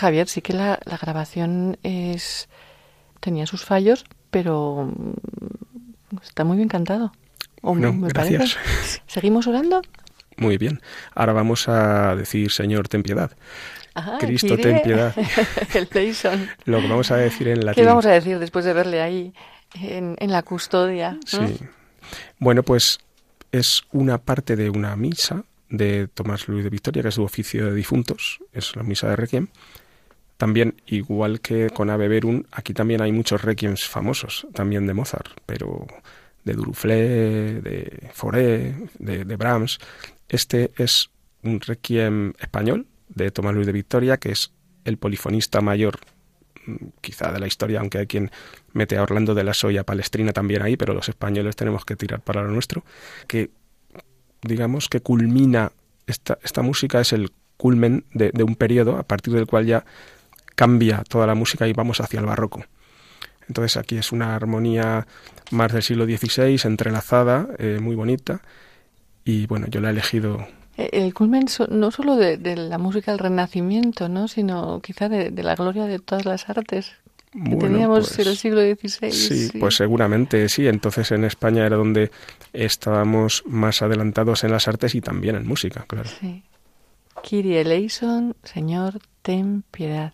Javier, 0.00 0.28
sí 0.28 0.42
que 0.42 0.52
la, 0.52 0.78
la 0.84 0.96
grabación 0.96 1.78
es 1.82 2.48
tenía 3.20 3.46
sus 3.46 3.64
fallos, 3.64 4.04
pero 4.30 4.90
mm, 4.94 6.16
está 6.22 6.44
muy 6.44 6.56
bien 6.56 6.68
cantado. 6.68 7.12
¿O 7.62 7.74
no, 7.74 7.92
me 7.92 8.08
gracias. 8.08 8.54
Parece? 8.54 9.02
¿Seguimos 9.06 9.46
orando? 9.46 9.82
Muy 10.36 10.56
bien. 10.56 10.80
Ahora 11.14 11.34
vamos 11.34 11.68
a 11.68 12.16
decir, 12.16 12.50
Señor, 12.50 12.88
ten 12.88 13.02
piedad. 13.02 13.30
Cristo, 14.18 14.56
ten 14.56 14.80
piedad. 14.82 15.14
El 15.74 15.88
Leison. 15.92 16.48
Lo 16.64 16.80
que 16.80 16.88
vamos 16.88 17.10
a 17.10 17.16
decir 17.16 17.48
en 17.48 17.66
latín. 17.66 17.82
¿Qué 17.82 17.86
vamos 17.86 18.06
a 18.06 18.10
decir 18.10 18.38
después 18.38 18.64
de 18.64 18.72
verle 18.72 19.02
ahí 19.02 19.34
en, 19.74 20.16
en 20.18 20.32
la 20.32 20.42
custodia? 20.42 21.18
Sí. 21.26 21.38
Bueno, 22.38 22.62
pues 22.62 23.00
es 23.52 23.82
una 23.92 24.16
parte 24.16 24.56
de 24.56 24.70
una 24.70 24.96
misa 24.96 25.44
de 25.68 26.08
Tomás 26.08 26.48
Luis 26.48 26.64
de 26.64 26.70
Victoria, 26.70 27.02
que 27.02 27.08
es 27.08 27.14
su 27.14 27.22
oficio 27.22 27.66
de 27.66 27.74
difuntos, 27.74 28.40
es 28.52 28.74
la 28.76 28.82
misa 28.82 29.08
de 29.08 29.16
Requiem. 29.16 29.48
También, 30.40 30.80
igual 30.86 31.42
que 31.42 31.68
con 31.68 31.90
Ave 31.90 32.08
Verum, 32.08 32.44
aquí 32.50 32.72
también 32.72 33.02
hay 33.02 33.12
muchos 33.12 33.42
requiems 33.42 33.86
famosos, 33.86 34.46
también 34.54 34.86
de 34.86 34.94
Mozart, 34.94 35.38
pero 35.44 35.86
de 36.44 36.54
Duruflé, 36.54 37.60
de 37.60 38.08
Foré, 38.14 38.74
de, 38.98 39.26
de 39.26 39.36
Brahms. 39.36 39.78
Este 40.30 40.70
es 40.78 41.10
un 41.42 41.60
requiem 41.60 42.32
español 42.38 42.86
de 43.10 43.30
Tomás 43.30 43.52
Luis 43.54 43.66
de 43.66 43.72
Victoria, 43.74 44.16
que 44.16 44.32
es 44.32 44.50
el 44.86 44.96
polifonista 44.96 45.60
mayor 45.60 45.98
mm, 46.64 46.86
quizá 47.02 47.30
de 47.32 47.38
la 47.38 47.46
historia, 47.46 47.80
aunque 47.80 47.98
hay 47.98 48.06
quien 48.06 48.30
mete 48.72 48.96
a 48.96 49.02
Orlando 49.02 49.34
de 49.34 49.44
la 49.44 49.52
Soya 49.52 49.84
Palestrina 49.84 50.32
también 50.32 50.62
ahí, 50.62 50.78
pero 50.78 50.94
los 50.94 51.10
españoles 51.10 51.54
tenemos 51.54 51.84
que 51.84 51.96
tirar 51.96 52.22
para 52.22 52.42
lo 52.42 52.50
nuestro, 52.50 52.82
que 53.26 53.50
digamos 54.40 54.88
que 54.88 55.00
culmina 55.00 55.70
esta, 56.06 56.38
esta 56.42 56.62
música, 56.62 56.98
es 56.98 57.12
el 57.12 57.30
culmen 57.58 58.06
de, 58.14 58.30
de 58.32 58.42
un 58.42 58.54
periodo 58.56 58.96
a 58.96 59.02
partir 59.02 59.34
del 59.34 59.46
cual 59.46 59.66
ya 59.66 59.84
cambia 60.60 61.02
toda 61.08 61.26
la 61.26 61.34
música 61.34 61.66
y 61.66 61.72
vamos 61.72 62.02
hacia 62.02 62.20
el 62.20 62.26
barroco. 62.26 62.62
Entonces 63.48 63.78
aquí 63.78 63.96
es 63.96 64.12
una 64.12 64.36
armonía 64.36 65.06
más 65.52 65.72
del 65.72 65.82
siglo 65.82 66.04
XVI, 66.04 66.60
entrelazada, 66.64 67.48
eh, 67.56 67.78
muy 67.80 67.96
bonita, 67.96 68.42
y 69.24 69.46
bueno, 69.46 69.68
yo 69.68 69.80
la 69.80 69.88
he 69.88 69.92
elegido 69.92 70.46
eh, 70.76 70.90
el 70.92 71.14
culmen 71.14 71.46
no 71.70 71.90
solo 71.90 72.16
de, 72.16 72.36
de, 72.36 72.56
la 72.56 72.76
música 72.76 73.10
del 73.10 73.20
Renacimiento, 73.20 74.10
¿no? 74.10 74.28
sino 74.28 74.82
quizá 74.82 75.08
de, 75.08 75.30
de 75.30 75.42
la 75.42 75.54
gloria 75.54 75.86
de 75.86 75.98
todas 75.98 76.26
las 76.26 76.50
artes 76.50 76.92
que 77.32 77.38
bueno, 77.38 77.58
teníamos 77.58 78.08
pues, 78.08 78.18
en 78.18 78.28
el 78.28 78.36
siglo 78.36 78.60
XVI. 78.60 79.12
Sí, 79.12 79.48
sí, 79.48 79.58
pues 79.58 79.76
seguramente 79.76 80.46
sí. 80.50 80.66
Entonces 80.66 81.10
en 81.12 81.24
España 81.24 81.64
era 81.64 81.76
donde 81.76 82.10
estábamos 82.52 83.44
más 83.46 83.80
adelantados 83.80 84.44
en 84.44 84.50
las 84.50 84.68
artes 84.68 84.94
y 84.94 85.00
también 85.00 85.36
en 85.36 85.46
música, 85.46 85.86
claro. 85.86 86.10
Sí. 86.20 86.42
Kyrie 87.22 87.62
eleison, 87.62 88.36
Señor, 88.42 89.00
ten 89.22 89.64
piedad. 89.70 90.12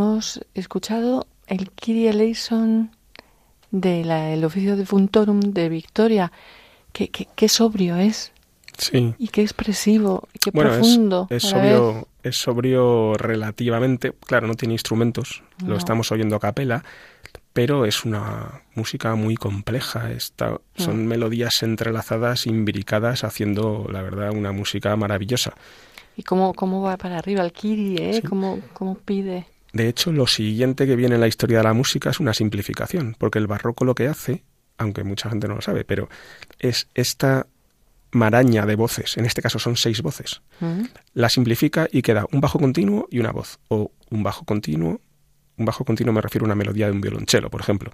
Hemos 0.00 0.40
escuchado 0.54 1.26
el 1.46 1.72
Kyrie 1.72 2.08
eleison 2.08 2.90
del 3.70 4.42
oficio 4.46 4.74
de 4.74 4.86
Funtorum 4.86 5.40
de 5.40 5.68
Victoria. 5.68 6.32
Qué, 6.94 7.10
qué, 7.10 7.28
qué 7.36 7.50
sobrio 7.50 7.96
es. 7.96 8.32
Sí. 8.78 9.14
Y 9.18 9.28
qué 9.28 9.42
expresivo, 9.42 10.26
y 10.32 10.38
qué 10.38 10.52
bueno, 10.52 10.70
profundo. 10.70 11.26
Es, 11.28 11.44
es 11.44 11.50
sobrio, 11.50 12.08
es 12.22 12.34
sobrio 12.34 13.12
relativamente. 13.18 14.14
Claro, 14.26 14.46
no 14.46 14.54
tiene 14.54 14.72
instrumentos, 14.72 15.42
no. 15.62 15.68
lo 15.68 15.76
estamos 15.76 16.10
oyendo 16.12 16.34
a 16.34 16.40
capela, 16.40 16.82
pero 17.52 17.84
es 17.84 18.06
una 18.06 18.62
música 18.74 19.14
muy 19.16 19.34
compleja. 19.34 20.10
Está, 20.12 20.62
son 20.76 21.04
mm. 21.04 21.08
melodías 21.08 21.62
entrelazadas, 21.62 22.46
imbricadas, 22.46 23.22
haciendo, 23.22 23.86
la 23.92 24.00
verdad, 24.00 24.30
una 24.30 24.52
música 24.52 24.96
maravillosa. 24.96 25.52
¿Y 26.16 26.22
cómo, 26.22 26.54
cómo 26.54 26.80
va 26.80 26.96
para 26.96 27.18
arriba 27.18 27.44
el 27.44 27.52
Kiri, 27.52 27.96
eh? 27.98 28.14
Sí. 28.14 28.22
¿Cómo, 28.22 28.60
¿Cómo 28.72 28.94
pide? 28.94 29.46
De 29.72 29.88
hecho, 29.88 30.12
lo 30.12 30.26
siguiente 30.26 30.86
que 30.86 30.96
viene 30.96 31.14
en 31.14 31.20
la 31.20 31.28
historia 31.28 31.58
de 31.58 31.64
la 31.64 31.72
música 31.72 32.10
es 32.10 32.20
una 32.20 32.34
simplificación, 32.34 33.14
porque 33.18 33.38
el 33.38 33.46
barroco 33.46 33.84
lo 33.84 33.94
que 33.94 34.08
hace, 34.08 34.44
aunque 34.78 35.04
mucha 35.04 35.30
gente 35.30 35.48
no 35.48 35.54
lo 35.54 35.60
sabe, 35.60 35.84
pero 35.84 36.08
es 36.58 36.88
esta 36.94 37.46
maraña 38.12 38.66
de 38.66 38.74
voces, 38.74 39.16
en 39.16 39.24
este 39.26 39.40
caso 39.40 39.58
son 39.60 39.76
seis 39.76 40.02
voces, 40.02 40.42
uh 40.60 40.64
-huh. 40.64 40.90
la 41.14 41.28
simplifica 41.28 41.88
y 41.92 42.02
queda 42.02 42.26
un 42.32 42.40
bajo 42.40 42.58
continuo 42.58 43.06
y 43.10 43.20
una 43.20 43.30
voz, 43.30 43.60
o 43.68 43.92
un 44.10 44.22
bajo 44.24 44.44
continuo, 44.44 45.00
un 45.56 45.64
bajo 45.64 45.84
continuo 45.84 46.12
me 46.12 46.20
refiero 46.20 46.44
a 46.44 46.48
una 46.48 46.56
melodía 46.56 46.86
de 46.86 46.92
un 46.92 47.00
violonchelo, 47.00 47.50
por 47.50 47.60
ejemplo, 47.60 47.92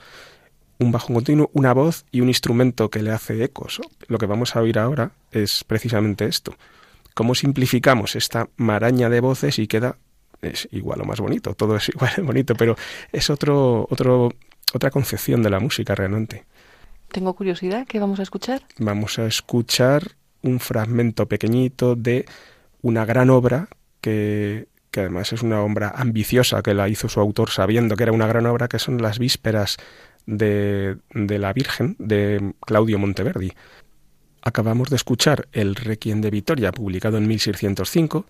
un 0.78 0.92
bajo 0.92 1.12
continuo, 1.12 1.50
una 1.52 1.72
voz 1.74 2.04
y 2.10 2.20
un 2.20 2.28
instrumento 2.28 2.90
que 2.90 3.02
le 3.02 3.10
hace 3.10 3.42
ecos. 3.42 3.80
Lo 4.08 4.18
que 4.18 4.26
vamos 4.26 4.56
a 4.56 4.60
oír 4.60 4.78
ahora 4.78 5.12
es 5.32 5.64
precisamente 5.64 6.26
esto. 6.26 6.54
Cómo 7.14 7.34
simplificamos 7.34 8.14
esta 8.14 8.48
maraña 8.56 9.08
de 9.08 9.20
voces 9.20 9.58
y 9.58 9.66
queda 9.66 9.96
es 10.42 10.68
igual 10.72 11.00
o 11.00 11.04
más 11.04 11.20
bonito, 11.20 11.54
todo 11.54 11.76
es 11.76 11.88
igual 11.94 12.12
de 12.16 12.22
bonito, 12.22 12.54
pero 12.54 12.76
es 13.12 13.30
otro, 13.30 13.86
otro 13.90 14.30
otra 14.72 14.90
concepción 14.90 15.42
de 15.42 15.50
la 15.50 15.60
música 15.60 15.94
realmente. 15.94 16.44
Tengo 17.10 17.34
curiosidad, 17.34 17.86
¿qué 17.86 17.98
vamos 17.98 18.18
a 18.20 18.22
escuchar? 18.22 18.62
Vamos 18.78 19.18
a 19.18 19.26
escuchar 19.26 20.16
un 20.42 20.60
fragmento 20.60 21.26
pequeñito 21.26 21.96
de 21.96 22.26
una 22.82 23.04
gran 23.04 23.30
obra 23.30 23.68
que, 24.00 24.68
que 24.90 25.00
además 25.00 25.32
es 25.32 25.42
una 25.42 25.62
obra 25.62 25.92
ambiciosa 25.96 26.62
que 26.62 26.74
la 26.74 26.88
hizo 26.88 27.08
su 27.08 27.20
autor 27.20 27.50
sabiendo 27.50 27.96
que 27.96 28.04
era 28.04 28.12
una 28.12 28.26
gran 28.26 28.46
obra, 28.46 28.68
que 28.68 28.78
son 28.78 29.00
las 29.00 29.18
vísperas 29.18 29.76
de, 30.26 30.98
de 31.14 31.38
la 31.38 31.52
Virgen 31.52 31.96
de 31.98 32.54
Claudio 32.60 32.98
Monteverdi. 32.98 33.52
Acabamos 34.42 34.90
de 34.90 34.96
escuchar 34.96 35.48
el 35.52 35.74
Requiem 35.74 36.20
de 36.20 36.30
Vitoria, 36.30 36.72
publicado 36.72 37.18
en 37.18 37.26
1605, 37.26 38.26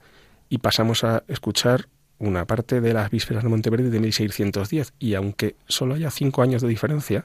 y 0.48 0.58
pasamos 0.58 1.04
a 1.04 1.24
escuchar 1.28 1.88
una 2.18 2.44
parte 2.46 2.80
de 2.80 2.94
las 2.94 3.10
vísperas 3.10 3.42
de 3.42 3.48
Monteverdi 3.48 3.90
de 3.90 4.00
1610. 4.00 4.94
Y 4.98 5.14
aunque 5.14 5.56
solo 5.68 5.94
haya 5.94 6.10
cinco 6.10 6.42
años 6.42 6.62
de 6.62 6.68
diferencia, 6.68 7.24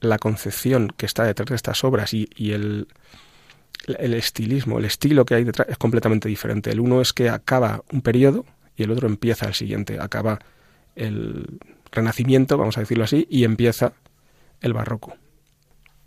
la 0.00 0.18
concepción 0.18 0.92
que 0.96 1.06
está 1.06 1.24
detrás 1.24 1.48
de 1.48 1.56
estas 1.56 1.82
obras 1.84 2.12
y, 2.12 2.28
y 2.36 2.52
el, 2.52 2.88
el 3.86 4.14
estilismo, 4.14 4.78
el 4.78 4.84
estilo 4.84 5.24
que 5.24 5.34
hay 5.34 5.44
detrás 5.44 5.68
es 5.68 5.78
completamente 5.78 6.28
diferente. 6.28 6.70
El 6.70 6.80
uno 6.80 7.00
es 7.00 7.12
que 7.12 7.28
acaba 7.30 7.82
un 7.92 8.02
periodo 8.02 8.44
y 8.76 8.82
el 8.82 8.90
otro 8.90 9.08
empieza 9.08 9.46
el 9.46 9.54
siguiente. 9.54 9.98
Acaba 10.00 10.38
el 10.94 11.58
Renacimiento, 11.92 12.58
vamos 12.58 12.76
a 12.76 12.80
decirlo 12.80 13.04
así, 13.04 13.26
y 13.30 13.44
empieza 13.44 13.92
el 14.60 14.72
Barroco. 14.72 15.16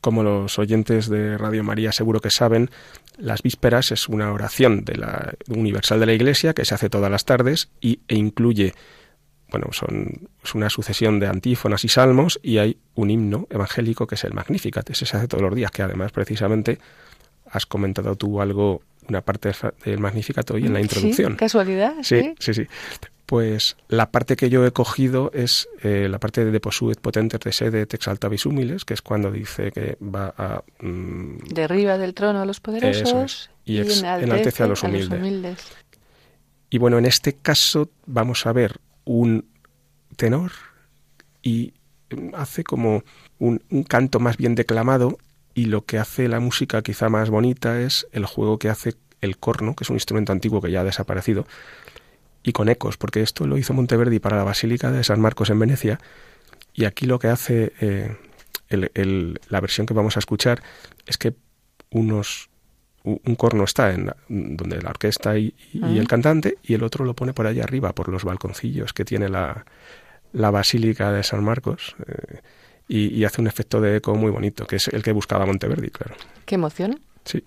Como 0.02 0.24
los 0.24 0.60
oyentes 0.60 1.10
de 1.10 1.38
Radio 1.38 1.64
María 1.64 1.92
seguro 1.92 2.20
que 2.20 2.30
saben, 2.30 2.70
las 3.20 3.42
vísperas 3.42 3.92
es 3.92 4.10
una 4.10 4.32
oración 4.32 4.86
de 4.86 4.96
la 4.96 5.34
universal 5.50 6.00
de 6.00 6.06
la 6.06 6.14
Iglesia 6.14 6.54
que 6.54 6.66
se 6.66 6.74
hace 6.74 6.90
todas 6.90 7.12
las 7.12 7.26
tardes 7.26 7.70
y, 7.82 8.00
e 8.08 8.16
incluye, 8.16 8.74
bueno, 9.50 9.68
son 9.72 10.30
es 10.44 10.56
una 10.56 10.70
sucesión 10.70 11.20
de 11.20 11.28
antífonas 11.28 11.84
y 11.86 11.90
salmos 11.90 12.40
y 12.42 12.58
hay 12.58 12.78
un 12.96 13.10
himno 13.10 13.48
evangélico 13.50 14.08
que 14.08 14.16
es 14.16 14.24
el 14.24 14.34
Magnificat. 14.34 14.90
Ese 14.90 15.06
se 15.06 15.18
hace 15.18 15.28
todos 15.28 15.44
los 15.44 15.56
días, 15.56 15.72
que 15.72 15.84
además 15.84 16.12
precisamente 16.12 16.80
has 17.52 17.66
comentado 17.66 18.16
tú 18.16 18.42
algo, 18.42 18.82
una 19.08 19.22
parte 19.22 19.52
del 19.86 20.00
Magnificat 20.00 20.50
hoy 20.52 20.66
en 20.66 20.74
la 20.74 20.82
introducción. 20.82 21.34
Sí, 21.34 21.38
casualidad. 21.38 21.96
Sí, 22.02 22.34
sí, 22.40 22.54
sí. 22.54 22.68
Pues 23.30 23.78
la 23.90 24.10
parte 24.10 24.36
que 24.36 24.50
yo 24.50 24.66
he 24.66 24.72
cogido 24.72 25.30
es 25.36 25.70
eh, 25.84 26.08
la 26.10 26.18
parte 26.18 26.44
de 26.44 26.50
Deposuet 26.50 27.00
potentes 27.00 27.40
de 27.40 27.54
sede 27.54 27.86
te 27.86 27.96
exaltavis 27.96 28.48
humiles, 28.48 28.86
que 28.86 28.96
es 28.96 29.04
cuando 29.04 29.30
dice 29.30 29.72
que 29.72 30.00
va 30.02 30.34
a... 30.36 30.64
Mm, 30.80 31.38
Derriba 31.54 32.00
del 32.00 32.16
trono 32.16 32.42
a 32.42 32.46
los 32.46 32.60
poderosos 32.60 33.52
y, 33.66 33.74
y 33.74 33.78
enaltece, 33.82 34.24
enaltece 34.24 34.64
a, 34.64 34.68
los 34.68 34.82
humildes. 34.82 35.12
a 35.12 35.14
los 35.14 35.22
humildes. 35.22 35.60
Y 36.72 36.80
bueno, 36.80 36.98
en 36.98 37.06
este 37.06 37.34
caso 37.34 37.92
vamos 38.08 38.48
a 38.48 38.52
ver 38.52 38.78
un 39.06 39.46
tenor 40.16 40.52
y 41.44 41.74
hace 42.34 42.64
como 42.64 43.04
un, 43.38 43.62
un 43.70 43.84
canto 43.84 44.20
más 44.20 44.38
bien 44.38 44.56
declamado 44.56 45.20
y 45.54 45.66
lo 45.66 45.86
que 45.86 46.00
hace 46.00 46.28
la 46.30 46.40
música 46.40 46.82
quizá 46.82 47.10
más 47.10 47.30
bonita 47.30 47.80
es 47.80 48.08
el 48.12 48.26
juego 48.26 48.58
que 48.58 48.70
hace 48.70 48.96
el 49.22 49.38
corno, 49.38 49.76
que 49.76 49.84
es 49.84 49.92
un 49.92 49.98
instrumento 49.98 50.32
antiguo 50.32 50.62
que 50.62 50.72
ya 50.72 50.82
ha 50.82 50.84
desaparecido, 50.84 51.46
y 52.44 52.52
con 52.52 52.70
ecos, 52.70 52.98
porque 52.98 53.22
esto 53.22 53.48
lo 53.48 53.58
hizo 53.58 53.74
Monteverdi 53.74 54.20
para 54.20 54.38
la 54.38 54.44
Basílica 54.44 54.92
de 54.92 55.04
San 55.04 55.20
Marcos 55.20 55.50
en 55.50 55.60
Venecia, 55.60 56.00
y 56.74 56.86
aquí 56.86 57.06
lo 57.06 57.20
que 57.20 57.28
hace 57.28 57.74
eh, 57.82 58.16
el, 58.70 58.92
el, 58.94 59.40
la 59.50 59.60
versión 59.60 59.86
que 59.86 59.94
vamos 59.94 60.16
a 60.16 60.20
escuchar 60.20 60.62
es 61.06 61.18
que 61.18 61.34
unos 61.92 62.50
un 63.04 63.36
corno 63.36 63.64
está 63.64 63.94
en 63.94 64.12
donde 64.28 64.82
la 64.82 64.90
orquesta 64.90 65.38
y, 65.38 65.56
y 65.74 65.80
-huh. 65.80 65.98
el 65.98 66.08
cantante 66.08 66.58
y 66.62 66.74
el 66.74 66.84
otro 66.84 67.06
lo 67.06 67.16
pone 67.16 67.34
por 67.34 67.48
allá 67.48 67.64
arriba 67.64 67.94
por 67.94 68.10
los 68.10 68.26
balconcillos 68.26 68.92
que 68.92 69.06
tiene 69.06 69.30
la, 69.30 69.66
la 70.34 70.52
basílica 70.52 71.12
de 71.12 71.24
San 71.24 71.44
Marcos 71.44 71.96
eh, 72.06 72.42
y, 72.90 73.16
y, 73.16 73.24
hace 73.24 73.40
un 73.40 73.48
efecto 73.48 73.80
de 73.80 73.96
eco 73.98 74.16
muy 74.16 74.32
bonito 74.32 74.68
que 74.68 74.76
es 74.76 74.90
el 74.90 75.02
que 75.02 75.14
buscaba 75.14 75.46
Monteverdi 75.46 75.90
claro. 75.90 76.16
Qué 76.46 76.56
emoción. 76.56 77.00
Sí 77.24 77.42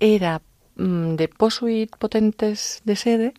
era 0.00 0.42
mmm, 0.76 1.14
de 1.14 1.28
Posuit 1.28 1.94
Potentes 1.96 2.82
de 2.84 2.96
Sede, 2.96 3.34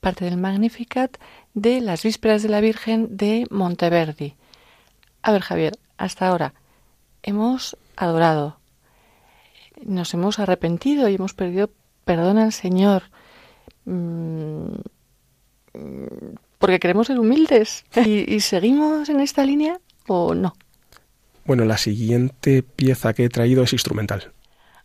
parte 0.00 0.24
del 0.24 0.36
Magnificat 0.36 1.16
de 1.54 1.80
las 1.80 2.02
Vísperas 2.02 2.42
de 2.42 2.48
la 2.48 2.60
Virgen 2.60 3.16
de 3.16 3.46
Monteverdi. 3.50 4.34
A 5.22 5.32
ver, 5.32 5.42
Javier, 5.42 5.78
hasta 5.98 6.28
ahora 6.28 6.54
hemos 7.22 7.76
adorado, 7.96 8.58
nos 9.82 10.14
hemos 10.14 10.38
arrepentido 10.38 11.08
y 11.08 11.16
hemos 11.16 11.34
pedido 11.34 11.70
perdón 12.04 12.38
al 12.38 12.52
Señor 12.52 13.04
mmm, 13.84 14.74
porque 16.58 16.80
queremos 16.80 17.06
ser 17.06 17.18
humildes. 17.18 17.84
¿Y, 18.04 18.34
¿Y 18.34 18.40
seguimos 18.40 19.08
en 19.08 19.20
esta 19.20 19.44
línea 19.44 19.80
o 20.06 20.34
no? 20.34 20.54
Bueno, 21.44 21.64
la 21.64 21.78
siguiente 21.78 22.62
pieza 22.62 23.12
que 23.12 23.24
he 23.24 23.28
traído 23.28 23.62
es 23.62 23.72
instrumental. 23.72 24.32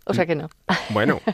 O 0.06 0.13
sea 0.13 0.26
que 0.26 0.36
no. 0.36 0.50
Bueno. 0.89 1.20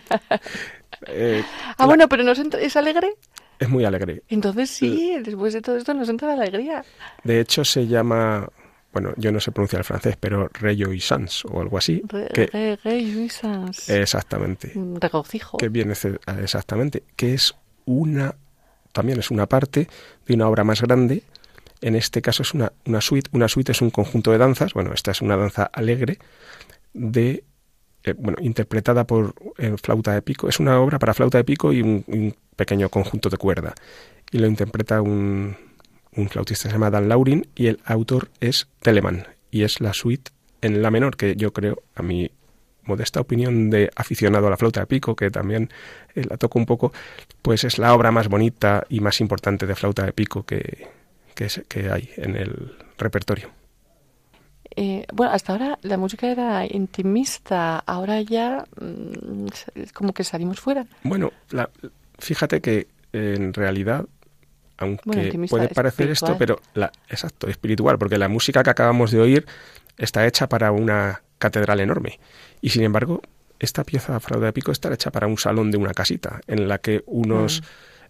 Eh, 1.07 1.43
ah, 1.69 1.75
la... 1.79 1.85
bueno, 1.87 2.07
pero 2.07 2.23
nos. 2.23 2.37
¿es 2.37 2.75
alegre? 2.75 3.15
Es 3.57 3.67
muy 3.69 3.85
alegre. 3.85 4.21
Entonces 4.29 4.69
sí, 4.69 5.17
después 5.23 5.51
de 5.53 5.61
todo 5.61 5.77
esto 5.77 5.93
nos 5.95 6.07
entra 6.09 6.27
la 6.35 6.43
alegría. 6.43 6.83
De 7.23 7.39
hecho, 7.39 7.65
se 7.65 7.87
llama 7.87 8.47
bueno, 8.93 9.11
yo 9.17 9.31
no 9.31 9.39
sé 9.39 9.51
pronunciar 9.51 9.79
el 9.79 9.85
francés, 9.85 10.15
pero 10.19 10.49
rejoisance 10.53 11.47
o 11.49 11.59
algo 11.61 11.77
así. 11.79 12.03
Re, 12.07 12.27
que, 12.33 12.45
re- 12.47 12.75
rejoisance. 12.83 13.99
exactamente. 14.01 14.73
Regocijo. 14.99 15.57
Que 15.57 15.69
viene 15.69 15.95
ce- 15.95 16.19
exactamente, 16.39 17.03
que 17.15 17.33
es 17.33 17.55
una, 17.85 18.35
también 18.91 19.17
es 19.19 19.31
una 19.31 19.47
parte 19.47 19.87
de 20.27 20.33
una 20.35 20.47
obra 20.49 20.63
más 20.63 20.81
grande. 20.83 21.23
En 21.81 21.95
este 21.95 22.21
caso 22.21 22.43
es 22.43 22.53
una, 22.53 22.73
una 22.85 23.01
suite. 23.01 23.29
Una 23.33 23.47
suite 23.47 23.71
es 23.71 23.81
un 23.81 23.89
conjunto 23.89 24.31
de 24.31 24.37
danzas. 24.37 24.73
Bueno, 24.73 24.93
esta 24.93 25.09
es 25.11 25.21
una 25.21 25.35
danza 25.35 25.63
alegre 25.63 26.19
de 26.93 27.43
eh, 28.03 28.13
bueno, 28.17 28.37
interpretada 28.41 29.05
por 29.05 29.35
eh, 29.57 29.75
flauta 29.81 30.13
de 30.13 30.21
pico. 30.21 30.49
Es 30.49 30.59
una 30.59 30.79
obra 30.79 30.99
para 30.99 31.13
flauta 31.13 31.37
de 31.37 31.43
pico 31.43 31.71
y 31.71 31.81
un, 31.81 32.35
pequeño 32.55 32.89
conjunto 32.89 33.29
de 33.29 33.37
cuerda. 33.37 33.73
Y 34.31 34.39
lo 34.39 34.47
interpreta 34.47 35.01
un, 35.01 35.55
un 36.15 36.29
flautista 36.29 36.63
que 36.63 36.69
se 36.69 36.75
llama 36.75 36.91
Dan 36.91 37.09
Laurin 37.09 37.47
y 37.55 37.67
el 37.67 37.79
autor 37.85 38.29
es 38.39 38.67
Telemann. 38.81 39.27
Y 39.49 39.63
es 39.63 39.81
la 39.81 39.93
suite 39.93 40.31
en 40.61 40.81
la 40.81 40.91
menor, 40.91 41.17
que 41.17 41.35
yo 41.35 41.53
creo, 41.53 41.81
a 41.95 42.03
mi 42.03 42.31
modesta 42.83 43.19
opinión 43.19 43.69
de 43.69 43.91
aficionado 43.95 44.47
a 44.47 44.49
la 44.49 44.57
flauta 44.57 44.79
de 44.79 44.87
pico, 44.87 45.15
que 45.15 45.29
también 45.29 45.69
eh, 46.15 46.23
la 46.27 46.37
toco 46.37 46.59
un 46.59 46.65
poco, 46.65 46.93
pues 47.41 47.63
es 47.63 47.77
la 47.77 47.93
obra 47.93 48.11
más 48.11 48.27
bonita 48.27 48.83
y 48.89 48.99
más 48.99 49.21
importante 49.21 49.65
de 49.65 49.75
flauta 49.75 50.05
de 50.05 50.13
pico 50.13 50.45
que, 50.45 50.87
que 51.35 51.89
hay 51.91 52.09
en 52.17 52.35
el 52.35 52.75
repertorio. 52.97 53.60
Eh, 54.75 55.05
bueno, 55.13 55.33
hasta 55.33 55.51
ahora 55.53 55.77
la 55.81 55.97
música 55.97 56.27
era 56.31 56.65
intimista, 56.65 57.79
ahora 57.79 58.21
ya 58.21 58.65
mm, 58.79 59.47
es 59.75 59.91
como 59.93 60.13
que 60.13 60.23
salimos 60.23 60.59
fuera. 60.59 60.85
Bueno, 61.03 61.31
la- 61.49 61.69
fíjate 62.19 62.61
que 62.61 62.87
en 63.13 63.53
realidad, 63.53 64.05
aunque 64.77 65.03
Bueno, 65.05 65.45
puede 65.49 65.67
parecer 65.69 66.09
esto, 66.09 66.37
pero 66.37 66.59
la, 66.73 66.91
exacto, 67.09 67.47
espiritual, 67.47 67.97
porque 67.97 68.17
la 68.17 68.29
música 68.29 68.63
que 68.63 68.69
acabamos 68.69 69.11
de 69.11 69.19
oír 69.19 69.45
está 69.97 70.25
hecha 70.25 70.47
para 70.47 70.71
una 70.71 71.21
catedral 71.37 71.79
enorme. 71.81 72.19
Y 72.61 72.69
sin 72.69 72.83
embargo, 72.83 73.21
esta 73.59 73.83
pieza 73.83 74.19
flauta 74.19 74.45
de 74.47 74.53
pico 74.53 74.71
está 74.71 74.93
hecha 74.93 75.11
para 75.11 75.27
un 75.27 75.37
salón 75.37 75.69
de 75.71 75.77
una 75.77 75.93
casita, 75.93 76.39
en 76.47 76.67
la 76.67 76.77
que 76.77 77.03
unos, 77.07 77.61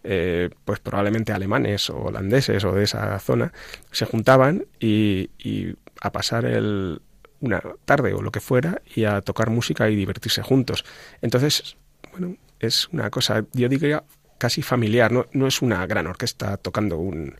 eh, 0.03 0.49
pues 0.63 0.79
probablemente 0.79 1.31
alemanes 1.33 1.89
o 1.89 1.97
holandeses 1.97 2.63
o 2.63 2.71
de 2.73 2.83
esa 2.83 3.17
zona, 3.19 3.51
se 3.91 4.05
juntaban 4.05 4.65
y, 4.79 5.29
y 5.39 5.73
a 6.01 6.11
pasar 6.11 6.45
el, 6.45 7.01
una 7.39 7.61
tarde 7.85 8.13
o 8.13 8.21
lo 8.21 8.31
que 8.31 8.39
fuera 8.39 8.81
y 8.93 9.05
a 9.05 9.21
tocar 9.21 9.49
música 9.49 9.89
y 9.89 9.95
divertirse 9.95 10.41
juntos. 10.41 10.83
Entonces, 11.21 11.77
bueno, 12.11 12.35
es 12.59 12.89
una 12.89 13.09
cosa, 13.09 13.45
yo 13.53 13.69
diría, 13.69 14.03
casi 14.37 14.61
familiar, 14.61 15.11
no, 15.11 15.27
no 15.31 15.47
es 15.47 15.61
una 15.61 15.85
gran 15.85 16.07
orquesta 16.07 16.57
tocando 16.57 16.97
un, 16.97 17.35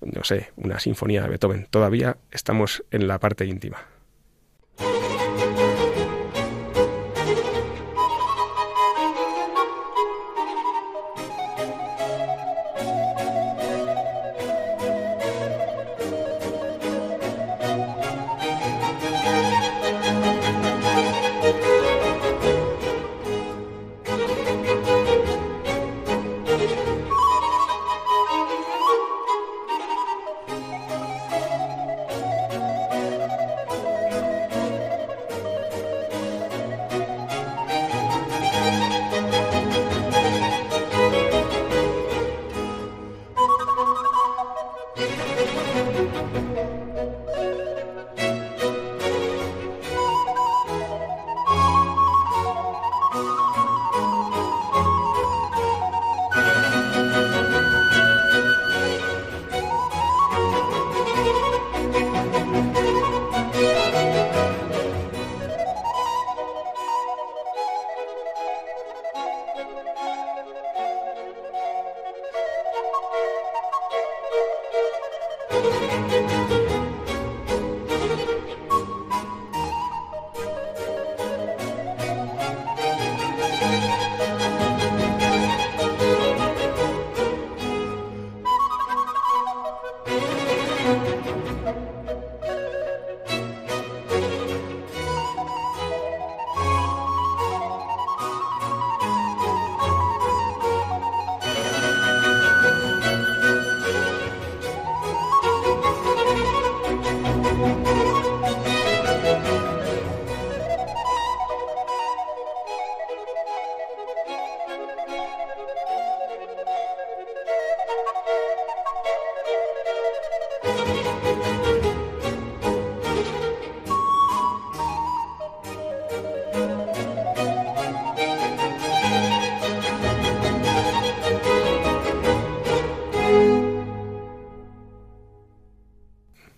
no 0.00 0.24
sé, 0.24 0.52
una 0.56 0.78
sinfonía 0.80 1.22
de 1.22 1.28
Beethoven. 1.28 1.66
Todavía 1.70 2.16
estamos 2.30 2.84
en 2.90 3.06
la 3.06 3.18
parte 3.18 3.46
íntima. 3.46 3.78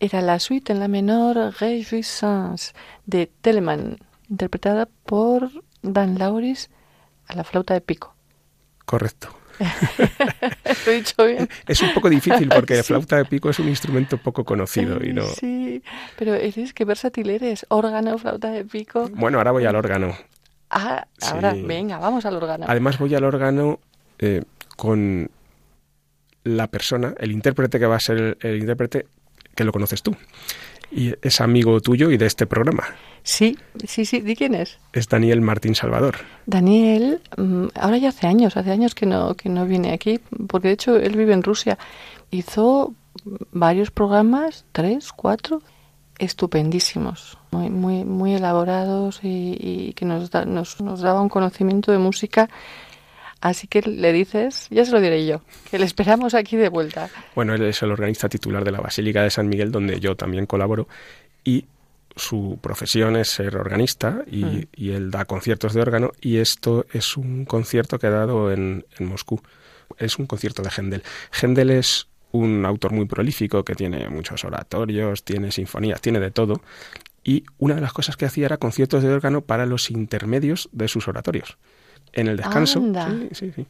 Era 0.09 0.23
la 0.23 0.39
suite 0.41 0.73
en 0.73 0.81
la 0.81 0.89
menor 0.89 1.37
Réjouissance 1.61 2.73
de 3.05 3.31
Telemann, 3.43 3.99
interpretada 4.31 4.89
por 5.05 5.51
Dan 5.83 6.19
Lauris 6.19 6.71
a 7.27 7.35
la 7.35 7.45
flauta 7.45 7.75
de 7.75 7.83
pico. 7.83 8.15
Correcto. 8.87 9.29
¿Lo 10.87 10.93
he 10.93 10.95
dicho 10.97 11.27
bien? 11.27 11.47
Es 11.67 11.83
un 11.83 11.93
poco 11.93 12.09
difícil 12.09 12.49
porque 12.49 12.77
la 12.77 12.83
Sí. 12.83 12.87
flauta 12.89 13.17
de 13.17 13.27
pico 13.27 13.51
es 13.51 13.59
un 13.59 13.69
instrumento 13.69 14.17
poco 14.17 14.45
conocido 14.45 15.05
y 15.05 15.13
no. 15.13 15.25
Sí, 15.27 15.83
pero 16.17 16.35
eres, 16.35 16.73
qué 16.73 16.87
versátil 16.87 17.29
eres. 17.29 17.67
Órgano, 17.69 18.17
flauta 18.17 18.51
de 18.51 18.65
pico. 18.65 19.11
Bueno, 19.13 19.37
ahora 19.39 19.51
voy 19.51 19.67
al 19.67 19.77
órgano. 19.77 20.17
Ah, 20.71 21.07
ahora, 21.23 21.53
Sí. 21.55 21.63
venga, 21.63 21.99
vamos 21.99 22.25
al 22.25 22.37
órgano. 22.37 22.65
Además 22.67 22.99
voy 22.99 23.15
al 23.15 23.25
órgano 23.25 23.79
eh, 24.21 24.43
con 24.77 25.31
la 26.45 26.67
persona, 26.69 27.15
el 27.19 27.33
intérprete 27.33 27.79
que 27.79 27.87
va 27.87 27.97
a 27.97 28.01
ser 28.01 28.17
el, 28.17 28.39
el 28.41 28.59
intérprete 28.61 29.07
que 29.59 29.65
lo 29.65 29.73
conoces 29.73 30.03
tú. 30.03 30.15
Y 30.91 31.13
es 31.21 31.41
amigo 31.43 31.81
tuyo 31.83 32.11
y 32.11 32.17
de 32.17 32.25
este 32.27 32.47
programa. 32.47 32.85
Sí, 33.23 33.59
sí, 33.87 34.07
sí. 34.07 34.21
¿Di 34.21 34.35
quién 34.37 34.55
es? 34.55 34.79
Es 34.95 35.07
Daniel 35.09 35.41
Martín 35.43 35.75
Salvador. 35.75 36.15
Daniel, 36.47 37.21
mm, 37.37 37.67
ahora 37.75 37.99
ya 37.99 38.09
hace 38.09 38.27
años, 38.27 38.57
hace 38.57 38.71
años 38.71 38.95
que 38.95 39.05
no, 39.05 39.35
que 39.35 39.51
no 39.51 39.67
viene 39.67 39.93
aquí, 39.93 40.19
porque 40.47 40.69
de 40.69 40.75
hecho 40.75 40.97
él 40.97 41.15
vive 41.17 41.35
en 41.35 41.43
Rusia. 41.43 41.77
Hizo 42.31 42.95
varios 43.53 43.91
programas, 43.91 44.65
tres, 44.73 45.13
cuatro, 45.13 45.61
estupendísimos, 46.19 47.37
muy, 47.51 47.69
muy, 47.69 48.05
muy 48.05 48.35
elaborados 48.35 49.21
y, 49.23 49.57
y 49.61 49.93
que 49.95 50.05
nos, 50.05 50.31
da- 50.31 50.45
nos, 50.45 50.81
nos 50.81 51.01
daba 51.01 51.21
un 51.21 51.29
conocimiento 51.29 51.93
de 51.93 51.99
música. 51.99 52.49
Así 53.41 53.69
que 53.69 53.83
le 53.83 54.13
dices, 54.13 54.67
ya 54.71 54.85
se 54.85 54.91
lo 54.91 55.01
diré 55.01 55.25
yo, 55.27 55.43
que 55.71 55.79
le 55.79 55.85
esperamos 55.85 56.35
aquí 56.35 56.57
de 56.57 56.69
vuelta. 56.69 57.09
Bueno, 57.37 57.55
él 57.55 57.63
es 57.63 57.81
el 57.83 57.93
organista 57.93 58.29
titular 58.29 58.65
de 58.65 58.73
la 58.73 58.81
Basílica 58.81 59.23
de 59.23 59.31
San 59.31 59.49
Miguel, 59.49 59.71
donde 59.71 60.01
yo 60.01 60.17
también 60.17 60.47
colaboro. 60.47 60.89
Y 61.45 61.67
su 62.17 62.59
profesión 62.61 63.15
es 63.15 63.29
ser 63.31 63.57
organista 63.57 64.23
y, 64.27 64.45
Mm. 64.45 64.63
y 64.75 64.91
él 64.91 65.11
da 65.13 65.25
conciertos 65.25 65.73
de 65.73 65.81
órgano. 65.81 66.11
Y 66.21 66.39
esto 66.39 66.85
es 66.93 67.17
un 67.17 67.45
concierto 67.45 67.99
que 68.01 68.09
ha 68.09 68.11
dado 68.11 68.51
en, 68.53 68.85
en 68.99 69.07
Moscú. 69.07 69.41
Es 69.99 70.19
un 70.19 70.27
concierto 70.27 70.63
de 70.63 70.71
Händel. 70.77 71.03
Händel 71.41 71.71
es 71.71 72.09
un 72.33 72.67
autor 72.67 72.93
muy 72.93 73.07
prolífico 73.07 73.65
que 73.65 73.75
tiene 73.75 74.09
muchos 74.09 74.45
oratorios, 74.45 75.23
tiene 75.23 75.53
sinfonías, 75.53 76.01
tiene 76.01 76.19
de 76.19 76.31
todo. 76.33 76.61
Y 77.23 77.45
una 77.59 77.77
de 77.77 77.81
las 77.83 77.93
cosas 77.93 78.17
que 78.17 78.27
hacía 78.27 78.47
era 78.47 78.57
conciertos 78.57 79.03
de 79.03 79.13
órgano 79.13 79.43
para 79.43 79.65
los 79.65 79.91
intermedios 79.91 80.69
de 80.73 80.89
sus 80.89 81.07
oratorios. 81.09 81.57
En 82.13 82.29
el 82.29 82.37
descanso. 82.37 82.81
Sí, 82.81 83.29
sí, 83.33 83.53
sí. 83.55 83.67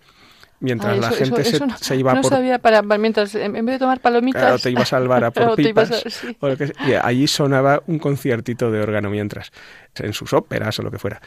Mientras 0.61 0.99
la 0.99 1.11
gente 1.13 1.45
se, 1.45 1.97
iba 1.97 2.15
no 2.15 2.23
por... 2.23 2.31
sabía 2.31 2.59
para, 2.59 2.83
mientras 2.83 3.35
en 3.37 3.53
vez 3.53 3.65
de 3.65 3.79
tomar 3.79 4.01
palomitas... 4.01 4.43
Claro, 4.43 4.59
te 4.59 4.71
ibas 4.71 4.93
a 4.93 4.97
salvar 4.99 5.23
a 5.25 5.31
por 5.33 5.55
pipas. 5.55 6.05
y 6.87 6.95
allí 6.95 7.29
sonaba 7.29 7.83
un 7.87 8.01
conciertito 8.01 8.71
de 8.71 8.81
órgano 8.81 9.09
mientras, 9.09 9.53
en 9.95 10.13
sus 10.13 10.33
óperas 10.33 10.77
o 10.81 10.83
lo 10.83 10.91
que 10.91 10.99
fuera. 10.99 11.21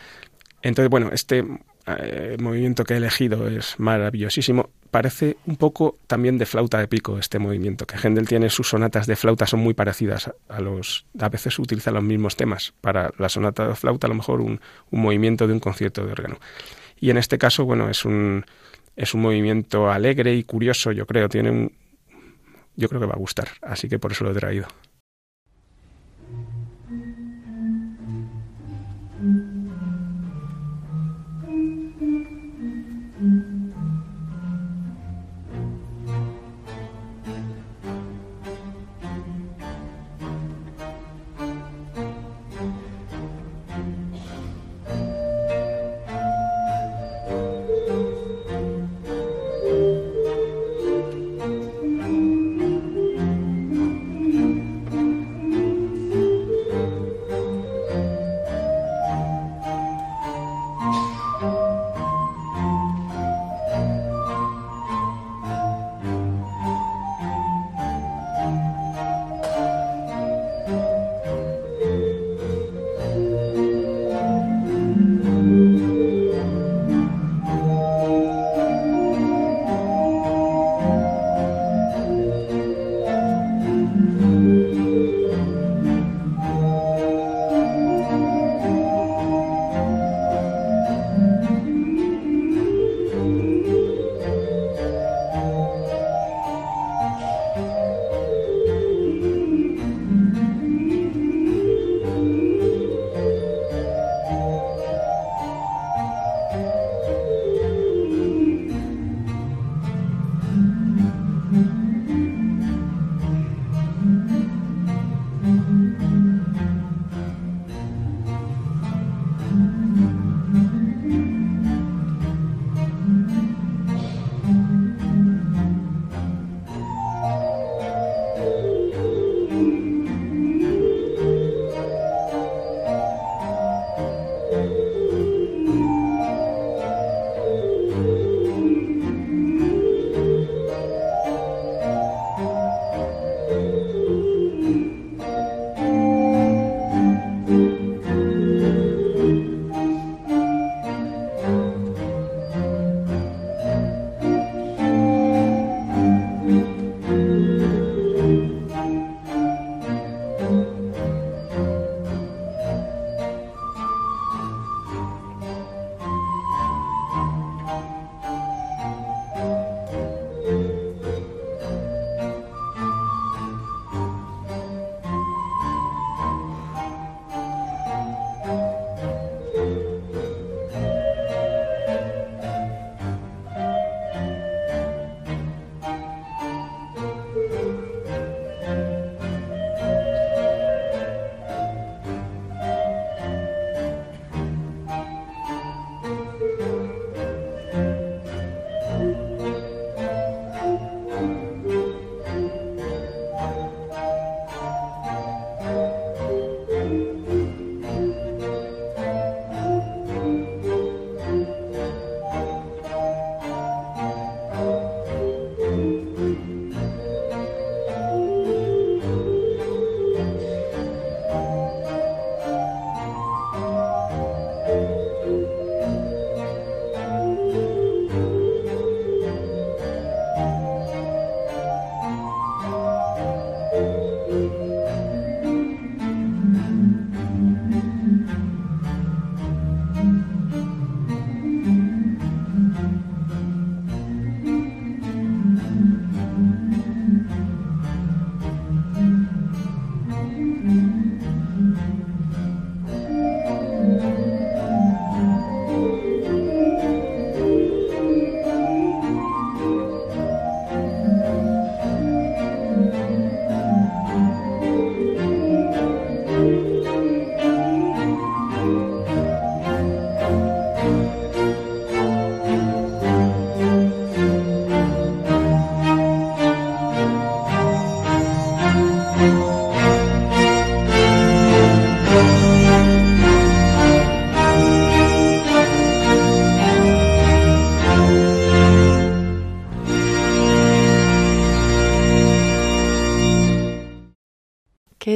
Entonces, 0.62 0.90
bueno, 0.90 1.10
este 1.14 1.46
eh, 1.88 2.38
movimiento 2.40 2.84
que 2.84 2.94
he 2.94 2.98
elegido 2.98 3.48
es 3.48 3.80
maravillosísimo. 3.80 4.70
Parece 4.92 5.38
un 5.46 5.56
poco 5.56 5.98
también 6.08 6.38
de 6.38 6.46
flauta 6.46 6.78
de 6.80 6.88
pico 6.88 7.18
este 7.18 7.40
movimiento, 7.40 7.88
que 7.88 7.96
Händel 7.98 8.28
tiene 8.28 8.50
sus 8.50 8.68
sonatas 8.68 9.08
de 9.08 9.16
flauta, 9.16 9.48
son 9.48 9.62
muy 9.62 9.74
parecidas 9.74 10.30
a 10.50 10.60
los... 10.60 11.06
A 11.20 11.30
veces 11.30 11.58
utiliza 11.58 11.92
los 11.92 12.04
mismos 12.04 12.36
temas. 12.36 12.74
Para 12.82 13.12
la 13.18 13.30
sonata 13.30 13.70
de 13.70 13.76
flauta, 13.76 14.08
a 14.08 14.10
lo 14.10 14.16
mejor 14.16 14.42
un, 14.42 14.60
un 14.92 15.02
movimiento 15.02 15.48
de 15.48 15.54
un 15.54 15.62
concierto 15.62 16.06
de 16.06 16.12
órgano. 16.12 16.38
Y 17.02 17.10
en 17.10 17.18
este 17.18 17.38
caso, 17.38 17.66
bueno, 17.66 17.90
es 17.90 18.06
un, 18.06 18.46
es 18.96 19.14
un 19.14 19.22
movimiento 19.22 19.92
alegre 19.92 20.36
y 20.36 20.44
curioso, 20.44 20.92
yo 20.92 21.06
creo. 21.06 21.28
Tiene 21.28 21.50
un... 21.50 21.74
Yo 22.78 22.88
creo 22.88 23.02
que 23.02 23.08
va 23.08 23.16
a 23.16 23.20
gustar, 23.20 23.50
así 23.62 23.90
que 23.90 24.00
por 24.00 24.14
eso 24.14 24.24
lo 24.24 24.32
he 24.32 24.36
traído. 24.36 24.68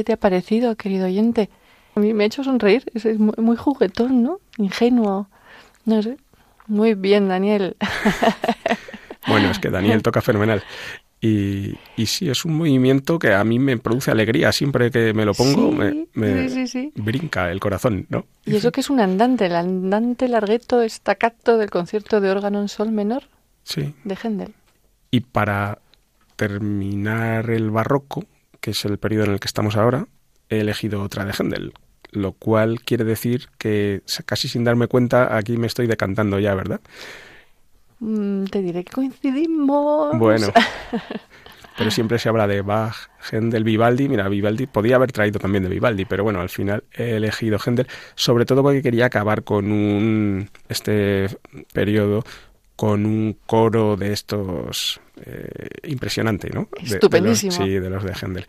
Te 0.06 0.12
ha 0.12 0.16
parecido, 0.16 0.76
querido 0.76 1.06
oyente? 1.06 1.50
A 1.96 2.00
mí 2.00 2.14
me 2.14 2.22
ha 2.22 2.26
hecho 2.28 2.44
sonreír, 2.44 2.84
es 2.94 3.18
muy 3.18 3.56
juguetón, 3.56 4.22
¿no? 4.22 4.38
Ingenuo, 4.56 5.28
no 5.84 6.02
sé. 6.02 6.16
Muy 6.68 6.94
bien, 6.94 7.28
Daniel. 7.28 7.76
Bueno, 9.28 9.50
es 9.50 9.58
que 9.58 9.70
Daniel 9.70 10.02
toca 10.02 10.22
fenomenal. 10.22 10.62
Y, 11.20 11.74
y, 11.96 12.06
sí, 12.06 12.30
es 12.30 12.44
un 12.44 12.54
movimiento 12.54 13.18
que 13.18 13.34
a 13.34 13.42
mí 13.42 13.58
me 13.58 13.76
produce 13.76 14.12
alegría. 14.12 14.52
Siempre 14.52 14.92
que 14.92 15.12
me 15.14 15.24
lo 15.24 15.34
pongo, 15.34 15.72
me, 15.72 16.06
brinca 16.94 17.50
el 17.50 17.58
corazón, 17.58 18.06
¿no? 18.08 18.24
¿Y 18.44 18.54
eso 18.54 18.70
que 18.70 18.82
es 18.82 18.88
un 18.88 19.00
andante? 19.00 19.46
El 19.46 19.56
andante 19.56 20.28
largueto 20.28 20.80
estacato 20.80 21.58
del 21.58 21.70
concierto 21.70 22.20
de 22.20 22.30
órgano 22.30 22.60
en 22.60 22.68
sol 22.68 22.92
menor 22.92 23.24
sí. 23.64 23.96
de 24.04 24.14
Händel. 24.14 24.54
Y 25.10 25.22
para 25.22 25.80
terminar 26.36 27.50
el 27.50 27.72
barroco, 27.72 28.22
que 28.66 28.72
es 28.72 28.84
el 28.84 28.98
periodo 28.98 29.26
en 29.26 29.30
el 29.34 29.38
que 29.38 29.46
estamos 29.46 29.76
ahora, 29.76 30.08
he 30.48 30.58
elegido 30.58 31.00
otra 31.00 31.24
de 31.24 31.32
Händel, 31.32 31.72
lo 32.10 32.32
cual 32.32 32.80
quiere 32.80 33.04
decir 33.04 33.46
que 33.58 34.02
casi 34.24 34.48
sin 34.48 34.64
darme 34.64 34.88
cuenta 34.88 35.36
aquí 35.36 35.56
me 35.56 35.68
estoy 35.68 35.86
decantando 35.86 36.40
ya, 36.40 36.52
¿verdad? 36.56 36.80
Mm, 38.00 38.46
te 38.46 38.62
diré 38.62 38.82
que 38.82 38.90
coincidimos. 38.90 40.18
Bueno, 40.18 40.48
pero 41.78 41.92
siempre 41.92 42.18
se 42.18 42.28
habla 42.28 42.48
de 42.48 42.62
Bach, 42.62 42.96
Händel, 43.30 43.62
Vivaldi. 43.62 44.08
Mira, 44.08 44.28
Vivaldi 44.28 44.66
podía 44.66 44.96
haber 44.96 45.12
traído 45.12 45.38
también 45.38 45.62
de 45.62 45.70
Vivaldi, 45.70 46.04
pero 46.04 46.24
bueno, 46.24 46.40
al 46.40 46.48
final 46.48 46.82
he 46.92 47.18
elegido 47.18 47.60
Händel, 47.64 47.86
sobre 48.16 48.46
todo 48.46 48.64
porque 48.64 48.82
quería 48.82 49.06
acabar 49.06 49.44
con 49.44 49.70
un 49.70 50.50
este 50.68 51.28
periodo 51.72 52.24
con 52.76 53.06
un 53.06 53.38
coro 53.46 53.96
de 53.96 54.12
estos 54.12 55.00
eh, 55.24 55.68
impresionante, 55.84 56.50
¿no? 56.50 56.68
Estupendísimo. 56.82 57.52
sí, 57.52 57.78
de 57.78 57.90
los 57.90 58.04
de 58.04 58.12
Händel. 58.12 58.46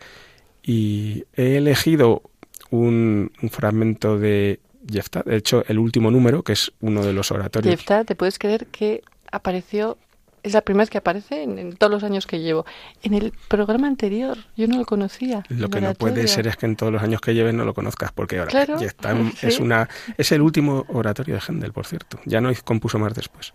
Y 0.62 1.24
he 1.34 1.56
elegido 1.56 2.22
un, 2.70 3.32
un 3.42 3.50
fragmento 3.50 4.18
de 4.18 4.60
Jefta, 4.90 5.22
de 5.24 5.36
hecho, 5.36 5.64
el 5.66 5.78
último 5.78 6.10
número, 6.10 6.42
que 6.42 6.52
es 6.52 6.72
uno 6.80 7.04
de 7.04 7.12
los 7.12 7.30
oratorios. 7.30 7.74
Jefta, 7.74 8.04
¿te 8.04 8.14
puedes 8.14 8.38
creer 8.38 8.66
que 8.66 9.02
apareció, 9.30 9.98
es 10.42 10.54
la 10.54 10.62
primera 10.62 10.82
vez 10.82 10.90
que 10.90 10.98
aparece 10.98 11.42
en, 11.42 11.76
todos 11.76 11.92
los 11.92 12.04
años 12.04 12.26
que 12.26 12.40
llevo. 12.40 12.64
En 13.02 13.14
el 13.14 13.32
programa 13.48 13.86
anterior 13.86 14.38
yo 14.56 14.66
no 14.66 14.78
lo 14.78 14.84
conocía. 14.84 15.42
Lo 15.48 15.68
que 15.68 15.80
no 15.80 15.92
puede 15.94 16.26
ser 16.28 16.46
es 16.46 16.56
que 16.56 16.66
en 16.66 16.76
todos 16.76 16.92
los 16.92 17.02
años 17.02 17.20
que 17.20 17.34
lleves 17.34 17.54
no 17.54 17.64
lo 17.64 17.74
conozcas, 17.74 18.12
porque 18.12 18.38
ahora 18.38 18.62
está, 18.80 19.16
es, 19.42 19.58
una, 19.60 19.88
es 20.16 20.32
el 20.32 20.40
último 20.40 20.86
oratorio 20.88 21.34
de 21.34 21.40
Händel, 21.40 21.72
por 21.72 21.86
cierto. 21.86 22.18
Ya 22.24 22.40
no 22.40 22.50
compuso 22.64 22.98
más 22.98 23.14
después. 23.14 23.52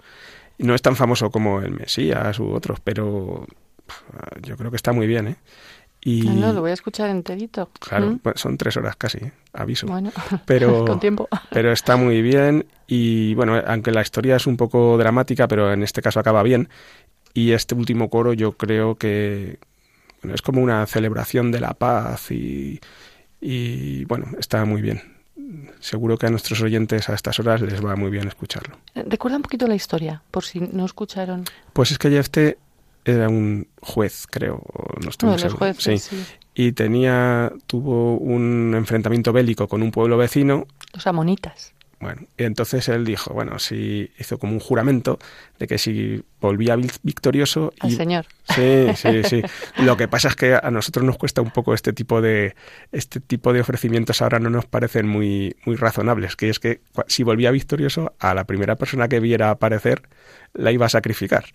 No 0.60 0.76
es 0.76 0.82
tan 0.82 0.95
famoso 0.95 1.30
como 1.30 1.62
el 1.62 1.72
Mesías 1.72 2.39
u 2.39 2.51
otros, 2.51 2.80
pero 2.80 3.45
yo 4.41 4.58
creo 4.58 4.72
que 4.72 4.78
está 4.78 4.93
muy 4.93 5.08
bien, 5.08 5.28
¿eh? 5.28 5.36
Y, 6.06 6.22
no, 6.28 6.51
lo 6.51 6.60
voy 6.60 6.72
a 6.72 6.74
escuchar 6.74 7.10
enterito. 7.10 7.70
Claro, 7.80 8.08
¿Mm? 8.08 8.20
pues 8.20 8.39
son 8.41 8.58
tres 8.58 8.76
horas 8.76 8.97
casi, 8.97 9.20
¿eh? 9.20 9.32
aviso. 9.54 9.88
Bueno, 9.88 10.12
pero, 10.45 10.84
con 10.84 10.99
tiempo. 10.99 11.30
Pero 11.49 11.72
está 11.72 11.95
muy 11.95 12.22
bien 12.22 12.66
y 12.88 13.34
bueno, 13.36 13.62
aunque 13.66 13.91
la 13.91 14.01
historia 14.01 14.36
es 14.36 14.45
un 14.45 14.58
poco 14.58 14.97
dramática, 14.97 15.47
pero 15.47 15.72
en 15.72 15.82
este 15.82 16.01
caso 16.01 16.20
acaba 16.20 16.43
bien. 16.43 16.68
Y 17.34 17.51
este 17.51 17.74
último 17.74 18.10
coro 18.10 18.34
yo 18.34 18.51
creo 18.51 18.95
que 18.95 19.60
es 20.24 20.41
como 20.41 20.62
una 20.62 20.86
celebración 20.88 21.51
de 21.51 21.62
la 21.62 21.74
paz 21.74 22.32
y, 22.32 22.82
y 23.39 24.04
bueno, 24.06 24.28
está 24.38 24.66
muy 24.66 24.82
bien. 24.82 25.12
Seguro 25.80 26.18
que 26.18 26.28
a 26.28 26.30
nuestros 26.30 26.62
oyentes 26.62 27.10
a 27.10 27.14
estas 27.14 27.39
horas 27.39 27.62
les 27.62 27.84
va 27.84 27.96
muy 27.96 28.10
bien 28.10 28.28
escucharlo. 28.28 28.78
Recuerda 28.96 29.38
un 29.38 29.44
poquito 29.44 29.68
la 29.68 29.76
historia, 29.76 30.22
por 30.32 30.44
si 30.44 30.60
no 30.60 30.86
escucharon. 30.86 31.46
Pues 31.74 31.91
es 31.91 31.98
que 31.98 32.10
Jefte 32.10 32.58
era 33.06 33.28
un 33.30 33.68
juez, 33.82 34.26
creo, 34.30 34.62
no 35.02 35.10
estoy 35.10 35.30
muy 35.30 35.39
seguro. 35.39 35.74
sí. 35.78 35.96
Y 36.56 36.74
tenía, 36.74 37.52
tuvo 37.66 38.18
un 38.18 38.74
enfrentamiento 38.76 39.34
bélico 39.34 39.68
con 39.68 39.82
un 39.82 39.91
pueblo 39.91 40.18
vecino. 40.18 40.68
Los 40.94 41.08
amonitas. 41.08 41.74
Bueno, 42.04 42.24
y 42.38 42.43
entonces 42.43 42.89
él 42.89 43.06
dijo, 43.06 43.34
bueno, 43.34 43.60
si 43.60 44.12
hizo 44.20 44.38
como 44.38 44.51
un 44.51 44.60
juramento 44.60 45.20
de 45.58 45.68
que 45.68 45.78
si 45.78 46.22
volvía 46.41 46.76
victorioso... 46.76 47.74
Al 47.80 47.91
Señor. 47.91 48.26
Sí, 48.54 48.88
sí, 48.95 49.24
sí. 49.24 49.41
Lo 49.78 49.95
que 49.95 50.10
pasa 50.10 50.28
es 50.28 50.36
que 50.36 50.54
a 50.62 50.70
nosotros 50.70 51.06
nos 51.06 51.18
cuesta 51.18 51.41
un 51.41 51.51
poco 51.51 51.74
este 51.74 51.93
tipo 51.93 52.22
de 52.22 52.56
este 52.91 53.22
tipo 53.22 53.54
de 53.54 53.62
ofrecimientos 53.62 54.22
ahora 54.22 54.39
no 54.39 54.49
nos 54.49 54.66
parecen 54.66 55.08
muy 55.08 55.56
muy 55.66 55.78
razonables, 55.78 56.36
que 56.36 56.49
es 56.49 56.60
que 56.60 56.82
si 57.08 57.24
volvía 57.24 57.51
victorioso 57.51 58.14
a 58.20 58.34
la 58.34 58.43
primera 58.43 58.76
persona 58.76 59.08
que 59.08 59.22
viera 59.22 59.49
aparecer 59.49 60.01
la 60.54 60.74
iba 60.74 60.86
a 60.86 60.89
sacrificar. 60.89 61.45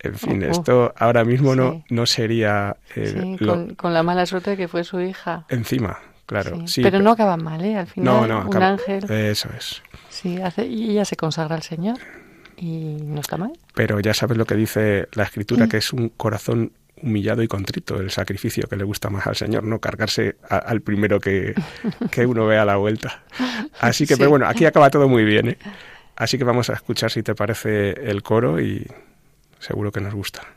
En 0.00 0.16
fin, 0.16 0.42
esto 0.42 0.92
ahora 0.96 1.24
mismo 1.24 1.54
no, 1.54 1.84
no 1.88 2.06
sería... 2.06 2.76
Eh, 2.96 3.36
con, 3.76 3.94
la 3.94 4.02
mala 4.02 4.26
suerte 4.26 4.56
que 4.56 4.66
fue 4.66 4.82
su 4.82 5.00
hija. 5.00 5.46
Encima, 5.48 6.00
claro. 6.26 6.66
Sí, 6.66 6.82
pero 6.82 7.00
no 7.00 7.12
acaba 7.12 7.36
mal, 7.36 7.64
¿eh? 7.64 7.76
Al 7.76 7.86
final, 7.86 8.28
no, 8.28 8.44
no, 8.44 8.48
un 8.48 8.62
ángel... 8.62 9.10
Eso 9.10 9.48
es. 9.56 9.82
Sí, 10.08 10.40
hace, 10.40 10.66
y 10.66 10.90
ella 10.90 11.04
se 11.04 11.16
consagra 11.16 11.56
al 11.56 11.62
Señor 11.62 11.98
y 12.56 12.96
no 13.02 13.20
está 13.20 13.36
mal. 13.36 13.52
Pero 13.74 14.00
ya 14.00 14.14
sabes 14.14 14.36
lo 14.36 14.44
que 14.44 14.54
dice 14.54 15.08
la 15.12 15.24
Escritura, 15.24 15.68
que 15.68 15.78
es 15.78 15.92
un 15.92 16.08
corazón 16.10 16.72
humillado 17.02 17.42
y 17.42 17.48
contrito, 17.48 18.00
el 18.00 18.10
sacrificio 18.10 18.66
que 18.68 18.76
le 18.76 18.84
gusta 18.84 19.10
más 19.10 19.26
al 19.26 19.36
Señor, 19.36 19.64
no 19.64 19.80
cargarse 19.80 20.36
al 20.48 20.80
primero 20.80 21.20
que, 21.20 21.54
que, 22.10 22.26
uno 22.26 22.46
vea 22.46 22.62
a 22.62 22.64
la 22.64 22.76
vuelta. 22.76 23.22
Así 23.80 24.06
que, 24.06 24.16
pero 24.16 24.30
bueno, 24.30 24.46
aquí 24.46 24.64
acaba 24.64 24.90
todo 24.90 25.08
muy 25.08 25.24
bien, 25.24 25.50
¿eh? 25.50 25.58
Así 26.16 26.38
que 26.38 26.44
vamos 26.44 26.70
a 26.70 26.72
escuchar 26.72 27.10
si 27.10 27.22
te 27.22 27.34
parece 27.34 27.90
el 28.10 28.22
coro 28.22 28.58
y 28.58 28.86
seguro 29.58 29.92
que 29.92 30.00
nos 30.00 30.14
gusta. 30.14 30.55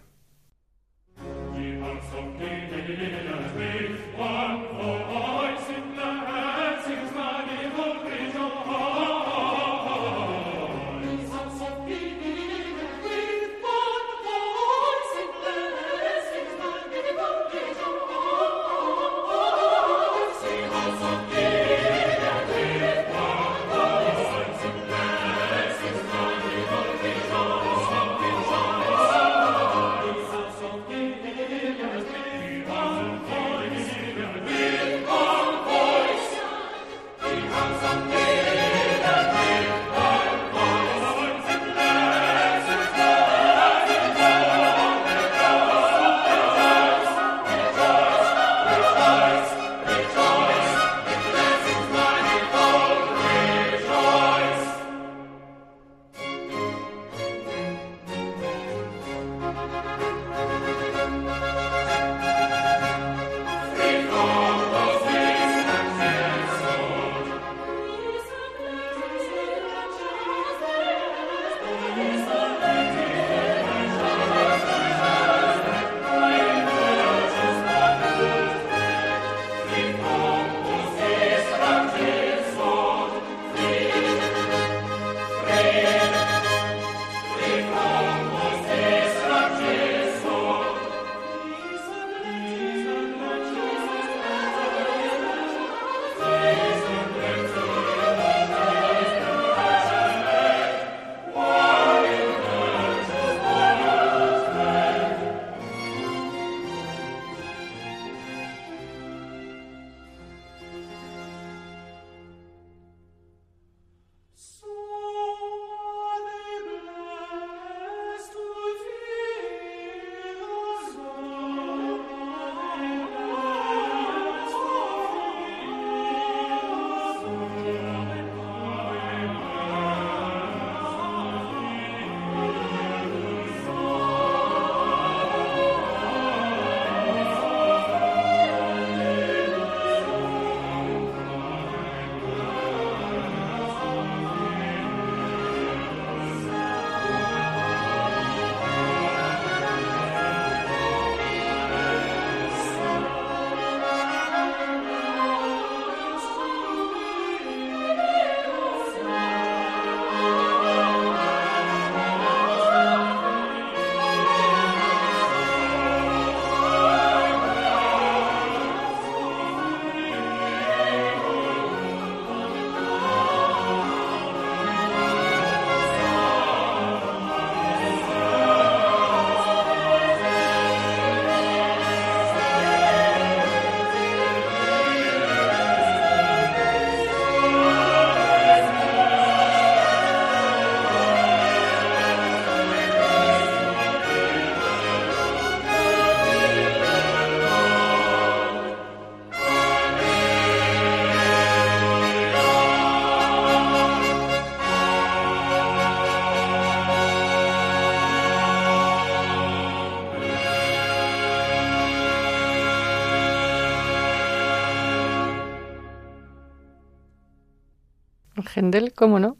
¿Cómo 218.96 219.20
no? 219.20 219.38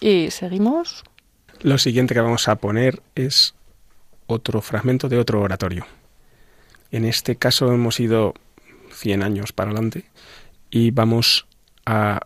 Y 0.00 0.30
seguimos. 0.30 1.04
Lo 1.62 1.78
siguiente 1.78 2.14
que 2.14 2.20
vamos 2.20 2.48
a 2.48 2.56
poner 2.56 3.02
es 3.14 3.54
otro 4.26 4.60
fragmento 4.60 5.08
de 5.08 5.18
otro 5.18 5.40
oratorio. 5.40 5.86
En 6.90 7.04
este 7.04 7.36
caso 7.36 7.72
hemos 7.72 8.00
ido 8.00 8.34
100 8.90 9.22
años 9.22 9.52
para 9.52 9.70
adelante 9.70 10.04
y 10.70 10.90
vamos 10.90 11.46
a 11.84 12.20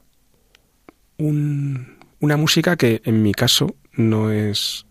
una 1.18 2.36
música 2.36 2.76
que 2.76 3.03
en 3.05 3.22
mi 3.22 3.32
caso 3.32 3.76
no 3.93 4.30
es 4.30 4.86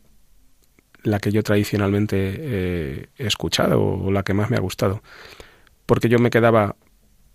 la 1.03 1.19
que 1.19 1.31
yo 1.31 1.43
tradicionalmente 1.43 2.35
eh, 2.37 3.09
he 3.17 3.25
escuchado 3.25 3.81
o 3.81 4.11
la 4.11 4.23
que 4.23 4.33
más 4.33 4.49
me 4.49 4.57
ha 4.57 4.61
gustado. 4.61 5.01
Porque 5.85 6.09
yo 6.09 6.19
me 6.19 6.29
quedaba, 6.29 6.75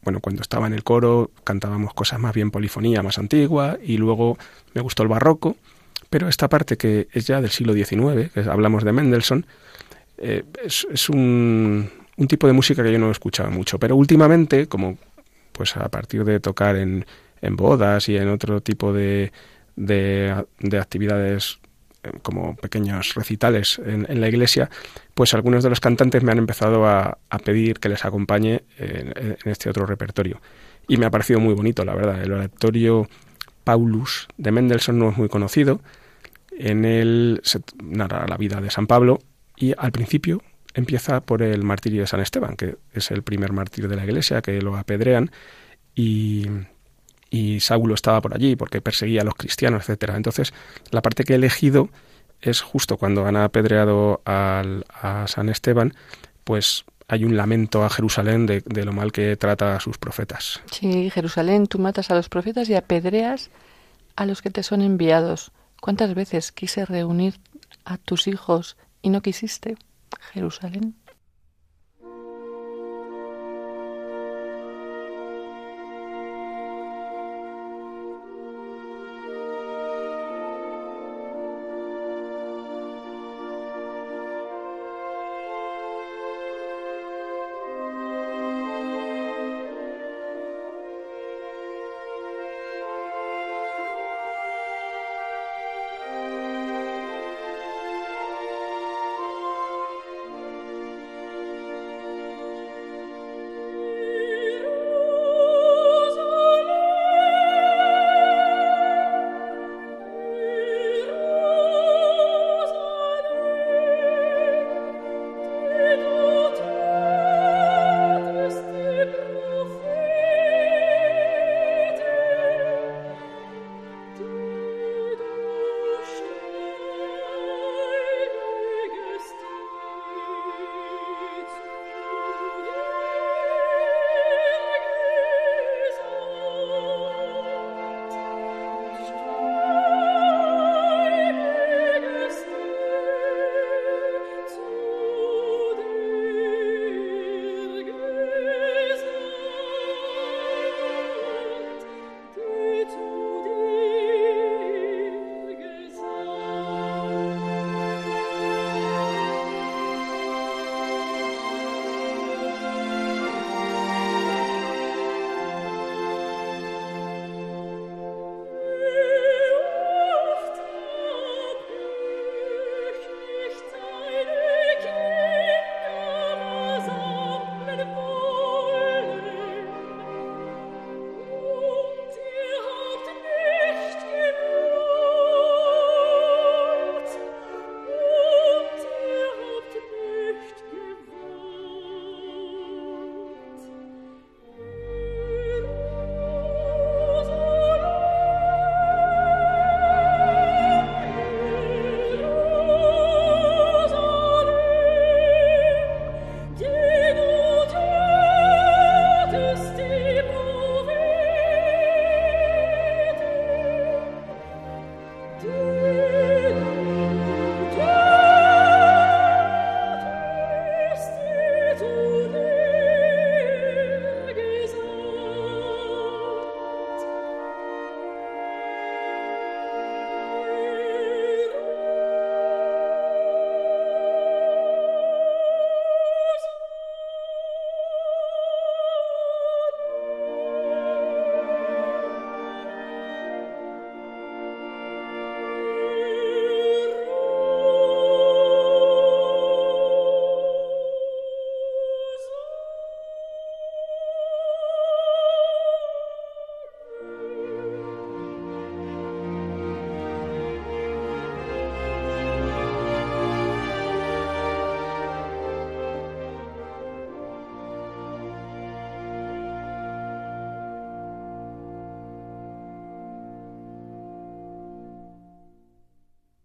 bueno, 0.05 0.21
cuando 0.21 0.43
estaba 0.43 0.67
en 0.67 0.75
el 0.75 0.85
coro 0.85 1.31
cantábamos 1.43 1.95
cosas 1.95 2.21
más 2.21 2.35
bien 2.35 2.51
polifonía, 2.51 3.03
más 3.03 3.19
antigua, 3.19 3.79
y 3.83 3.97
luego 3.97 4.39
me 4.75 4.81
gustó 4.81 5.03
el 5.03 5.09
barroco, 5.09 5.57
pero 6.11 6.29
esta 6.29 6.49
parte 6.49 6.77
que 6.77 7.09
es 7.13 7.27
ya 7.27 7.41
del 7.41 7.51
siglo 7.51 7.73
XIX, 7.73 8.31
que 8.33 8.41
hablamos 8.49 8.85
de 8.85 8.93
Mendelssohn, 8.93 9.47
eh, 10.19 10.45
es, 10.65 11.09
un, 11.09 11.91
tipo 12.29 12.47
de 12.47 12.53
música 12.53 12.83
que 12.83 12.93
yo 12.93 12.99
no 12.99 13.11
escuchaba 13.11 13.51
mucho. 13.51 13.79
Pero 13.79 13.97
últimamente, 13.97 14.67
como 14.69 14.97
pues 15.53 15.77
a 15.77 15.89
partir 15.89 16.25
de 16.25 16.41
tocar 16.41 16.77
en, 16.77 17.05
en 17.41 17.57
bodas 17.57 18.09
y 18.09 18.17
en 18.17 18.29
otro 18.29 18.61
tipo 18.61 18.93
de, 18.93 19.33
de, 19.77 20.45
de 20.61 20.79
actividades 20.79 21.59
como 22.23 22.57
pequeños 22.57 23.15
recitales 23.15 23.81
en, 23.85 24.21
la 24.21 24.29
iglesia, 24.29 24.71
pues 25.15 25.35
algunos 25.35 25.63
de 25.63 25.71
los 25.71 25.81
cantantes 25.81 26.23
me 26.23 26.33
han 26.33 26.39
empezado 26.39 26.87
a, 26.87 27.19
pedir 27.45 27.79
que 27.79 27.89
les 27.89 28.05
acompañe 28.05 28.63
en, 28.79 29.37
este 29.45 29.71
otro 29.71 29.87
repertorio. 29.87 30.41
Y 30.89 30.97
me 30.97 31.07
ha 31.07 31.11
parecido 31.11 31.41
muy 31.41 31.55
bonito, 31.55 31.85
la 31.85 31.95
verdad. 31.95 32.23
El 32.23 32.33
oratorio 32.33 33.09
Paulus 33.65 34.29
de 34.37 34.53
Mendelssohn 34.53 34.99
no 34.99 35.11
es 35.11 35.17
muy 35.17 35.29
conocido. 35.29 35.81
En 36.59 36.85
él 36.85 37.41
se 37.43 37.61
narra 37.83 38.27
la 38.29 38.37
vida 38.37 38.61
de 38.61 38.71
San 38.71 38.87
Pablo 38.87 39.21
y 39.57 39.75
al 39.77 39.93
principio 39.93 40.43
empieza 40.75 41.21
por 41.21 41.43
el 41.43 41.63
martirio 41.63 42.03
de 42.03 42.07
San 42.07 42.21
Esteban, 42.21 42.57
que 42.57 42.77
es 42.93 43.11
el 43.11 43.23
primer 43.23 43.53
mártir 43.53 43.89
de 43.89 43.97
la 43.97 44.05
iglesia, 44.05 44.43
que 44.43 44.61
lo 44.61 44.77
apedrean 44.77 45.31
y 45.95 46.47
y 47.35 47.59
Saulo 47.59 47.95
estaba 47.95 48.21
por 48.21 48.33
allí 48.33 48.55
porque 48.55 48.81
perseguía 48.81 49.23
a 49.23 49.25
los 49.25 49.35
cristianos, 49.35 49.83
etcétera. 49.83 50.17
Entonces, 50.17 50.55
la 50.93 51.03
parte 51.03 51.25
que 51.25 51.33
he 51.33 51.37
elegido 51.37 51.89
es 52.41 52.61
justo 52.61 52.97
cuando 52.97 53.27
han 53.27 53.37
apedreado 53.37 54.23
al, 54.25 54.85
a 54.89 55.27
San 55.27 55.49
Esteban, 55.49 55.95
pues 56.45 56.85
hay 57.09 57.25
un 57.25 57.37
lamento 57.37 57.85
a 57.85 57.91
Jerusalén 57.91 58.47
de, 58.47 58.63
de, 58.65 58.85
lo 58.85 58.93
mal 58.93 59.11
que 59.11 59.37
trata 59.37 59.75
a 59.75 59.81
sus 59.81 59.99
profetas. 59.99 60.63
Sí, 60.71 61.11
Jerusalén, 61.11 61.67
tú 61.67 61.81
matas 61.81 62.13
a 62.13 62.15
los 62.15 62.29
profetas 62.29 62.69
y 62.69 62.77
apedreas 62.77 63.51
a 64.15 64.27
los 64.27 64.41
que 64.41 64.51
te 64.51 64.63
son 64.63 64.81
enviados. 64.81 65.51
¿Cuántas 65.81 66.15
veces 66.15 66.53
quise 66.53 66.87
reunir 66.87 67.41
a 67.85 67.99
tus 67.99 68.29
hijos 68.29 68.77
y 69.03 69.11
no 69.11 69.23
quisiste, 69.23 69.77
Jerusalén? 70.33 70.95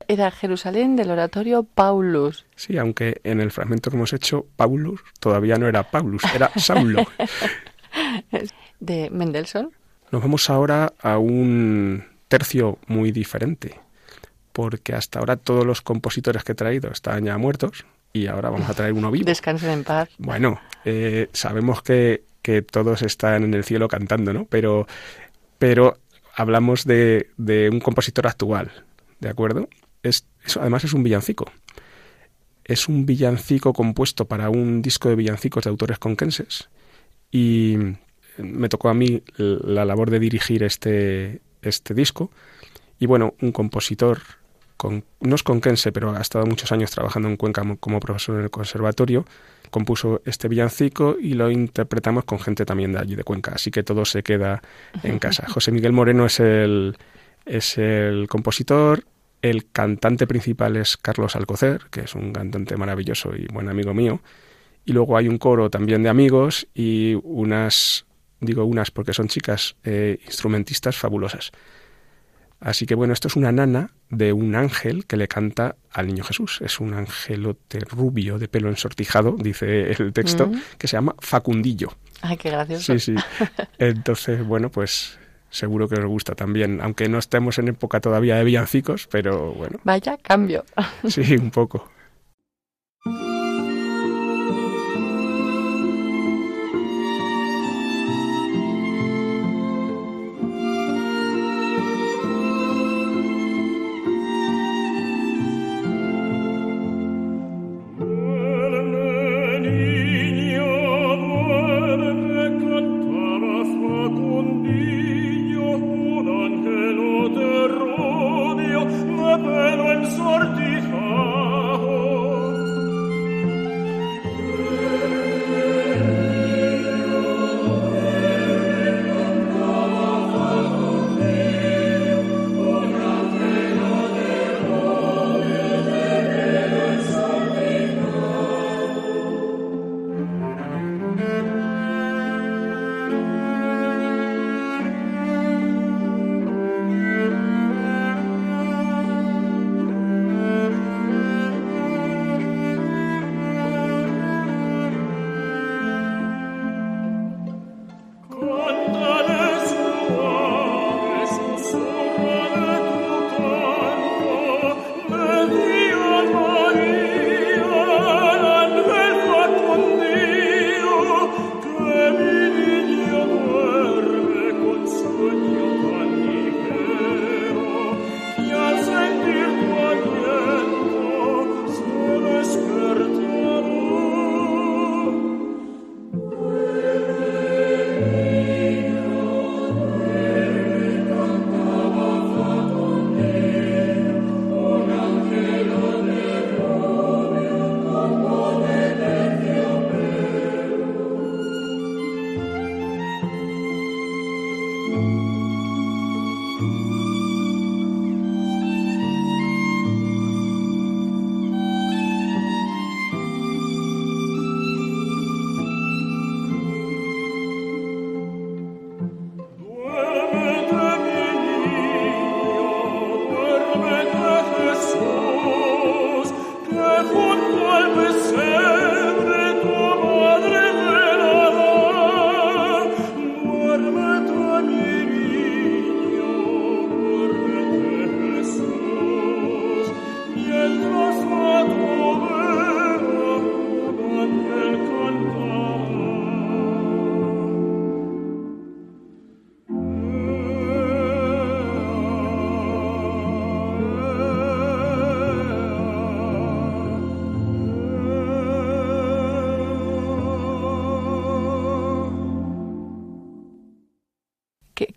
Era 0.10 0.32
Jerusalén 0.32 0.96
del 0.96 1.12
oratorio 1.12 1.64
Paulus. 1.64 2.48
Sí, 2.56 2.80
aunque 2.80 3.22
en 3.24 3.40
el 3.40 3.52
fragmento 3.52 3.92
que 3.92 3.96
hemos 3.96 4.12
hecho, 4.12 4.48
Paulus 4.56 5.02
todavía 5.20 5.58
no 5.58 5.68
era 5.68 5.84
Paulus, 5.84 6.24
era 6.34 6.52
Saulo. 6.58 7.06
de 8.80 9.10
Mendelssohn. 9.12 9.72
Nos 10.12 10.22
vamos 10.24 10.50
ahora 10.50 10.94
a 11.00 11.20
un 11.20 12.04
tercio 12.28 12.80
muy 12.88 13.12
diferente, 13.12 13.80
porque 14.52 14.96
hasta 14.96 15.20
ahora 15.20 15.38
todos 15.38 15.64
los 15.64 15.82
compositores 15.82 16.44
que 16.44 16.54
he 16.54 16.56
traído 16.56 16.90
están 16.90 17.26
ya 17.26 17.38
muertos 17.38 17.86
y 18.12 18.26
ahora 18.26 18.50
vamos 18.50 18.68
a 18.68 18.74
traer 18.74 18.94
uno 18.94 19.12
vivo. 19.12 19.26
Descansen 19.26 19.70
en 19.70 19.84
paz. 19.84 20.10
Bueno, 20.18 20.60
eh, 20.86 21.30
sabemos 21.34 21.84
que, 21.84 22.24
que, 22.42 22.64
todos 22.64 23.04
están 23.04 23.44
en 23.44 23.54
el 23.54 23.64
cielo 23.64 23.88
cantando, 23.88 24.34
¿no? 24.34 24.46
Pero, 24.46 24.88
pero 25.60 26.00
hablamos 26.36 26.86
de, 26.86 27.30
de 27.38 27.70
un 27.70 27.80
compositor 27.80 28.26
actual, 28.26 28.72
¿de 29.20 29.30
acuerdo? 29.30 29.70
Es, 30.04 30.26
además 30.60 30.84
es 30.84 30.94
un 30.94 31.04
villancico. 31.04 31.52
Es 32.64 32.88
un 32.88 33.06
villancico 33.06 33.74
compuesto 33.74 34.26
para 34.26 34.50
un 34.50 34.82
disco 34.82 35.10
de 35.10 35.16
villancicos 35.16 35.64
de 35.64 35.70
autores 35.70 35.98
conquenses 35.98 36.70
y 37.32 37.78
me 38.38 38.70
tocó 38.70 38.90
a 38.90 38.94
mí 38.94 39.22
la 39.38 39.86
labor 39.86 40.10
de 40.10 40.20
dirigir 40.20 40.64
este, 40.64 41.42
este 41.62 41.94
disco. 41.94 42.32
Y 43.00 43.06
bueno, 43.06 43.36
un 43.42 43.52
compositor, 43.52 44.20
con, 44.78 45.04
no 45.22 45.36
es 45.36 45.44
conquense, 45.44 45.92
pero 45.92 46.16
ha 46.16 46.22
estado 46.22 46.46
muchos 46.46 46.72
años 46.72 46.92
trabajando 46.92 47.30
en 47.30 47.38
Cuenca 47.38 47.64
como 47.80 48.00
profesor 48.00 48.38
en 48.38 48.44
el 48.44 48.50
conservatorio, 48.50 49.26
compuso 49.70 50.22
este 50.26 50.48
villancico 50.48 51.18
y 51.20 51.34
lo 51.34 51.50
interpretamos 51.52 52.26
con 52.26 52.40
gente 52.40 52.66
también 52.66 52.92
de 52.92 53.00
allí 53.00 53.16
de 53.16 53.24
Cuenca, 53.24 53.52
así 53.54 53.72
que 53.72 53.84
todo 53.84 54.06
se 54.06 54.24
queda 54.24 54.62
en 55.04 55.20
casa. 55.20 55.48
José 55.50 55.72
Miguel 55.72 55.94
Moreno 55.94 56.26
es 56.26 56.40
el, 56.40 56.98
es 57.46 57.78
el 57.78 58.28
compositor, 58.28 59.04
el 59.42 59.72
cantante 59.72 60.28
principal 60.28 60.76
es 60.78 60.98
Carlos 60.98 61.36
Alcocer, 61.36 61.84
que 61.92 62.02
es 62.02 62.16
un 62.16 62.34
cantante 62.34 62.76
maravilloso 62.78 63.36
y 63.36 63.46
buen 63.48 63.70
amigo 63.70 63.94
mío, 63.94 64.22
y 64.86 64.94
luego 64.94 65.18
hay 65.18 65.28
un 65.28 65.38
coro 65.38 65.70
también 65.70 66.04
de 66.04 66.10
amigos 66.10 66.68
y 66.74 67.16
unas 67.24 68.06
digo 68.40 68.66
unas 68.66 68.92
porque 68.92 69.14
son 69.14 69.28
chicas 69.28 69.76
eh, 69.84 70.20
instrumentistas 70.26 70.98
fabulosas. 70.98 71.52
Así 72.60 72.86
que 72.86 72.96
bueno, 72.96 73.14
esto 73.14 73.30
es 73.30 73.36
una 73.36 73.52
nana 73.52 73.92
de 74.10 74.34
un 74.34 74.56
ángel 74.56 75.06
que 75.06 75.16
le 75.16 75.30
canta 75.30 75.78
al 75.92 76.08
niño 76.08 76.24
Jesús. 76.24 76.60
Es 76.62 76.80
un 76.80 76.94
angelote 76.94 77.80
rubio 77.80 78.38
de 78.38 78.50
pelo 78.50 78.70
ensortijado, 78.70 79.36
dice 79.38 79.92
el 79.92 80.12
texto, 80.12 80.48
mm. 80.48 80.62
que 80.78 80.88
se 80.88 80.98
llama 80.98 81.16
Facundillo. 81.20 81.94
Ay, 82.22 82.36
qué 82.36 82.50
gracioso. 82.50 82.98
Sí, 82.98 83.00
sí. 83.00 83.16
Entonces, 83.78 84.46
bueno, 84.46 84.70
pues 84.70 85.19
seguro 85.50 85.88
que 85.88 85.96
os 85.96 86.06
gusta 86.06 86.36
también, 86.36 86.82
aunque 86.82 87.10
no 87.10 87.18
estemos 87.18 87.58
en 87.60 87.70
época 87.70 88.00
todavía 88.00 88.36
de 88.36 88.44
villancicos, 88.44 89.08
pero 89.08 89.54
bueno. 89.54 89.80
Vaya 89.84 90.18
cambio. 90.18 90.64
Sí, 91.08 91.36
un 91.36 91.52
poco. 91.52 91.90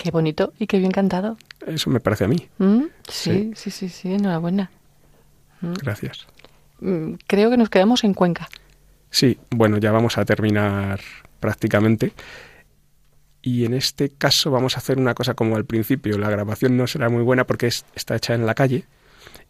Qué 0.03 0.11
bonito 0.11 0.53
y 0.59 0.67
qué 0.67 0.81
bien 0.81 0.91
cantado. 0.91 1.37
Eso 1.65 1.89
me 1.89 2.01
parece 2.01 2.25
a 2.25 2.29
mí. 2.29 2.49
¿Mm? 2.59 2.87
Sí, 3.07 3.53
sí, 3.55 3.71
sí, 3.71 3.89
sí, 3.89 4.13
enhorabuena. 4.13 4.69
¿Mm? 5.61 5.75
Gracias. 5.75 6.27
Mm, 6.81 7.13
creo 7.29 7.51
que 7.51 7.57
nos 7.57 7.71
quedamos 7.71 8.03
en 8.03 8.13
Cuenca. 8.13 8.49
Sí, 9.11 9.39
bueno, 9.51 9.79
ya 9.79 9.93
vamos 9.93 10.19
a 10.19 10.25
terminar 10.25 10.99
prácticamente. 11.39 12.15
Y 13.43 13.65
en 13.65 13.75
este 13.75 14.09
caso 14.11 14.51
vamos 14.51 14.75
a 14.75 14.81
hacer 14.81 14.99
una 14.99 15.15
cosa 15.15 15.35
como 15.35 15.55
al 15.55 15.67
principio. 15.67 16.19
La 16.19 16.31
grabación 16.31 16.77
no 16.77 16.89
será 16.89 17.09
muy 17.09 17.23
buena 17.23 17.47
porque 17.47 17.69
está 17.69 18.17
hecha 18.17 18.35
en 18.35 18.45
la 18.45 18.57
calle 18.57 18.87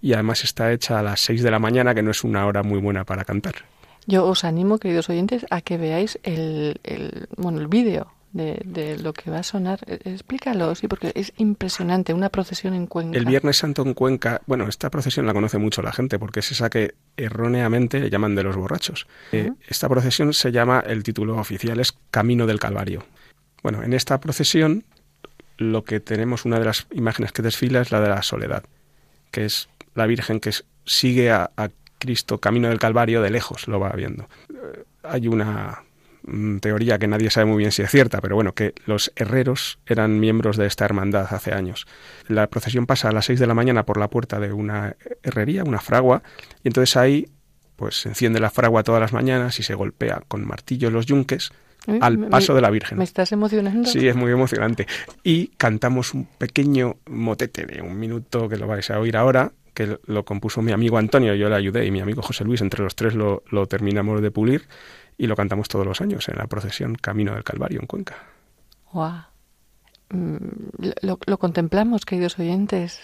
y 0.03 0.13
además 0.13 0.45
está 0.45 0.71
hecha 0.71 0.99
a 0.99 1.03
las 1.03 1.21
6 1.21 1.43
de 1.43 1.51
la 1.51 1.61
mañana, 1.61 1.95
que 1.95 2.03
no 2.03 2.11
es 2.11 2.25
una 2.25 2.45
hora 2.45 2.63
muy 2.63 2.79
buena 2.79 3.05
para 3.05 3.25
cantar. 3.25 3.55
Yo 4.07 4.27
os 4.27 4.45
animo, 4.45 4.77
queridos 4.77 5.09
oyentes, 5.09 5.47
a 5.49 5.63
que 5.63 5.79
veáis 5.79 6.19
el, 6.25 6.79
el 6.85 7.27
bueno, 7.39 7.59
el 7.59 7.69
vídeo 7.69 8.13
de, 8.33 8.99
lo 8.99 9.13
que 9.13 9.31
va 9.31 9.39
a 9.39 9.43
sonar. 9.43 9.81
E, 9.87 10.01
explícalo, 10.11 10.75
sí, 10.75 10.89
porque 10.89 11.13
es 11.15 11.33
impresionante, 11.37 12.15
una 12.15 12.29
procesión 12.29 12.75
en 12.75 12.87
Cuenca. 12.87 13.19
El 13.19 13.25
Viernes 13.25 13.59
Santo 13.59 13.83
en 13.83 13.95
Cuenca, 13.95 14.41
bueno, 14.47 14.69
esta 14.69 14.91
procesión 14.91 15.27
la 15.27 15.35
conoce 15.35 15.59
mucho 15.59 15.83
la 15.83 15.93
gente 15.93 16.19
porque 16.19 16.41
es 16.41 16.53
esa 16.53 16.71
que 16.71 16.95
erróneamente 17.17 18.01
le 18.01 18.11
llaman 18.11 18.35
de 18.35 18.43
los 18.43 18.57
borrachos. 18.57 19.07
Eh, 19.33 19.53
esta 19.69 19.89
procesión 19.89 20.33
se 20.33 20.53
llama, 20.53 20.83
el 20.87 21.03
título 21.03 21.37
oficial 21.37 21.81
es 21.81 21.97
Camino 22.11 22.47
del 22.47 22.59
Calvario. 22.59 23.05
Bueno, 23.63 23.83
en 23.83 23.93
esta 23.93 24.19
procesión 24.19 24.85
lo 25.59 25.85
que 25.85 26.01
tenemos, 26.01 26.45
una 26.45 26.59
de 26.59 26.65
las 26.65 26.87
imágenes 26.93 27.33
que 27.33 27.43
desfila 27.43 27.81
es 27.81 27.93
la 27.93 28.01
de 28.01 28.09
la 28.09 28.23
soledad, 28.23 28.65
que 29.31 29.45
es 29.45 29.69
la 29.95 30.07
Virgen 30.07 30.41
que 30.41 30.51
sigue 30.85 31.31
a, 31.31 31.51
a 31.57 31.69
Cristo 31.99 32.39
camino 32.39 32.69
del 32.69 32.81
Calvario 32.81 33.23
de 33.23 33.31
lejos, 33.31 33.69
lo 33.69 33.79
va 33.79 33.91
viendo. 33.91 34.29
Eh, 34.51 34.83
hay 35.05 35.29
una 35.29 35.85
teoría 36.61 36.99
que 36.99 37.07
nadie 37.07 37.31
sabe 37.31 37.47
muy 37.47 37.59
bien 37.59 37.73
si 37.73 37.83
es 37.83 37.91
cierta, 37.91 38.21
pero 38.21 38.37
bueno, 38.37 38.55
que 38.55 38.75
los 38.87 39.13
herreros 39.17 39.79
eran 39.87 40.21
miembros 40.21 40.57
de 40.57 40.67
esta 40.67 40.85
hermandad 40.85 41.27
hace 41.31 41.53
años. 41.53 41.87
La 42.29 42.49
procesión 42.49 42.87
pasa 42.87 43.09
a 43.09 43.13
las 43.13 43.27
seis 43.27 43.41
de 43.41 43.47
la 43.47 43.55
mañana 43.55 43.85
por 43.85 43.99
la 43.99 44.09
puerta 44.09 44.39
de 44.39 44.53
una 44.53 44.97
herrería, 45.23 45.65
una 45.65 45.81
fragua, 45.81 46.23
y 46.63 46.69
entonces 46.69 46.97
ahí 46.97 47.29
pues 47.77 48.03
se 48.03 48.11
enciende 48.11 48.39
la 48.39 48.51
fragua 48.51 48.83
todas 48.83 49.01
las 49.01 49.13
mañanas 49.13 49.59
y 49.59 49.63
se 49.63 49.75
golpea 49.75 50.23
con 50.29 50.47
martillos 50.47 50.93
los 50.93 51.07
yunques 51.07 51.51
al 52.01 52.29
paso 52.29 52.55
de 52.55 52.61
la 52.61 52.71
Virgen. 52.71 52.99
¿Me 52.99 53.05
estás 53.05 53.33
emocionando? 53.33 53.89
Sí, 53.89 54.07
es 54.07 54.15
muy 54.15 54.31
emocionante. 54.31 54.87
Y 55.25 55.49
cantamos 55.49 56.15
un 56.15 56.27
pequeño 56.27 56.99
motete 57.07 57.67
de 57.67 57.83
un 57.83 57.99
minuto 57.99 58.49
que 58.49 58.57
lo 58.57 58.69
vais 58.69 58.89
a 58.91 59.01
oír 59.01 59.17
ahora, 59.17 59.53
que 59.75 59.99
lo 60.07 60.25
compuso 60.25 60.63
mi 60.63 60.71
amigo 60.71 60.99
Antonio, 60.99 61.35
yo 61.35 61.49
le 61.49 61.57
ayudé, 61.57 61.85
y 61.87 61.91
mi 61.91 62.01
amigo 62.01 62.23
José 62.23 62.45
Luis, 62.45 62.61
entre 62.61 62.85
los 62.85 62.95
tres 62.95 63.15
lo, 63.15 63.43
lo 63.51 63.67
terminamos 63.67 64.23
de 64.23 64.31
pulir 64.31 64.69
y 65.17 65.27
lo 65.27 65.37
cantamos 65.37 65.69
todos 65.69 65.87
los 65.87 66.01
años 66.01 66.29
en 66.29 66.37
la 66.37 66.47
procesión 66.47 66.95
Camino 66.95 67.35
del 67.35 67.45
Calvario 67.45 67.81
en 67.81 67.87
Cuenca. 67.87 68.17
¡Guau! 68.93 69.23
Mm, 70.11 70.37
lo, 71.03 71.19
lo 71.27 71.39
contemplamos, 71.39 72.05
queridos 72.05 72.39
oyentes. 72.39 73.01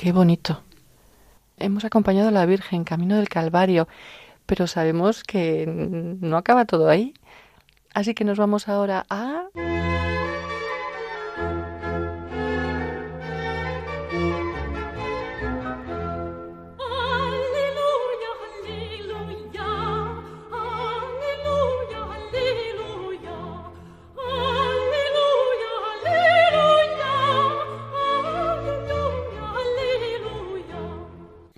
Qué 0.00 0.12
bonito. 0.12 0.62
Hemos 1.58 1.84
acompañado 1.84 2.28
a 2.28 2.32
la 2.32 2.46
Virgen 2.46 2.84
camino 2.84 3.18
del 3.18 3.28
Calvario, 3.28 3.86
pero 4.46 4.66
sabemos 4.66 5.24
que 5.24 5.66
no 5.66 6.38
acaba 6.38 6.64
todo 6.64 6.88
ahí. 6.88 7.12
Así 7.92 8.14
que 8.14 8.24
nos 8.24 8.38
vamos 8.38 8.66
ahora 8.66 9.04
a... 9.10 9.48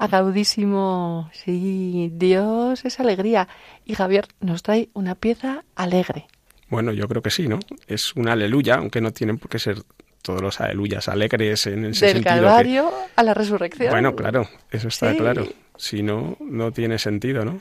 Agaudísimo, 0.03 1.31
sí, 1.33 2.11
Dios 2.13 2.85
es 2.85 2.99
alegría. 2.99 3.47
Y 3.85 3.95
Javier 3.95 4.27
nos 4.41 4.65
trae 4.65 4.89
una 4.95 5.15
pieza 5.15 5.65
alegre. 5.77 6.27
Bueno, 6.69 6.91
yo 6.91 7.07
creo 7.07 7.23
que 7.23 7.31
sí, 7.31 7.47
¿no? 7.47 7.61
Es 7.87 8.17
una 8.17 8.33
aleluya, 8.33 8.75
aunque 8.75 9.01
no 9.01 9.13
tienen 9.13 9.39
por 9.39 9.49
qué 9.49 9.61
ser 9.61 9.77
todos 10.21 10.43
los 10.43 10.61
aleluyas 10.61 11.09
alegres 11.09 11.69
en 11.69 11.85
ese 11.85 12.07
Del 12.07 12.25
Calvario 12.25 12.91
a 13.15 13.23
la 13.23 13.33
resurrección. 13.33 13.91
Bueno, 13.91 14.17
claro, 14.17 14.49
eso 14.73 14.89
está 14.89 15.15
claro. 15.15 15.47
Si 15.77 16.03
no, 16.03 16.37
no 16.41 16.73
tiene 16.73 16.99
sentido, 16.99 17.45
¿no? 17.45 17.61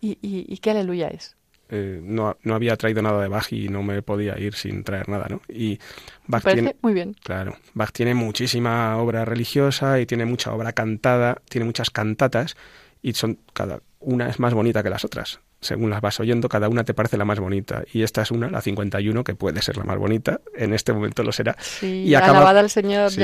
¿Y, 0.00 0.18
y 0.20 0.58
qué 0.58 0.72
aleluya 0.72 1.06
es? 1.06 1.36
Eh, 1.70 2.00
no, 2.02 2.36
no, 2.42 2.54
había 2.54 2.76
traído 2.76 3.02
nada 3.02 3.20
de 3.22 3.28
Bach 3.28 3.52
y 3.52 3.68
no 3.68 3.82
me 3.82 4.00
podía 4.02 4.38
ir 4.38 4.54
sin 4.54 4.84
traer 4.84 5.08
nada, 5.08 5.26
¿no? 5.28 5.42
Y 5.48 5.78
Bach 6.26 6.42
tiene, 6.44 6.76
muy 6.80 6.94
bien. 6.94 7.14
Claro, 7.22 7.56
Bach 7.74 7.92
tiene 7.92 8.14
muchísima 8.14 8.96
obra 8.96 9.24
religiosa 9.24 10.00
y 10.00 10.06
tiene 10.06 10.24
mucha 10.24 10.52
obra 10.52 10.72
cantada, 10.72 11.42
tiene 11.48 11.66
muchas 11.66 11.90
cantatas 11.90 12.56
y 13.02 13.12
son 13.12 13.38
cada 13.52 13.80
una 14.00 14.28
es 14.28 14.38
más 14.38 14.54
bonita 14.54 14.82
que 14.82 14.90
las 14.90 15.04
otras. 15.04 15.40
Según 15.60 15.90
las 15.90 16.00
vas 16.00 16.20
oyendo, 16.20 16.48
cada 16.48 16.68
una 16.68 16.84
te 16.84 16.94
parece 16.94 17.16
la 17.16 17.24
más 17.24 17.40
bonita. 17.40 17.82
Y 17.92 18.02
esta 18.02 18.22
es 18.22 18.30
una, 18.30 18.48
la 18.48 18.60
51, 18.60 19.24
que 19.24 19.34
puede 19.34 19.60
ser 19.60 19.76
la 19.76 19.82
más 19.82 19.98
bonita. 19.98 20.40
En 20.54 20.72
este 20.72 20.92
momento 20.92 21.24
lo 21.24 21.32
será. 21.32 21.56
Sí, 21.58 22.04
y 22.04 22.14
acaba, 22.14 22.38
alabada 22.38 22.60
al 22.60 22.70
Señor 22.70 23.10
sí, 23.10 23.22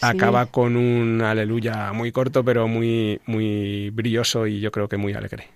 Acaba 0.00 0.46
con 0.46 0.76
un 0.76 1.22
aleluya 1.22 1.92
muy 1.92 2.10
corto, 2.10 2.44
pero 2.44 2.66
muy, 2.66 3.20
muy 3.26 3.90
brilloso 3.90 4.48
y 4.48 4.60
yo 4.60 4.72
creo 4.72 4.88
que 4.88 4.96
muy 4.96 5.12
alegre. 5.14 5.48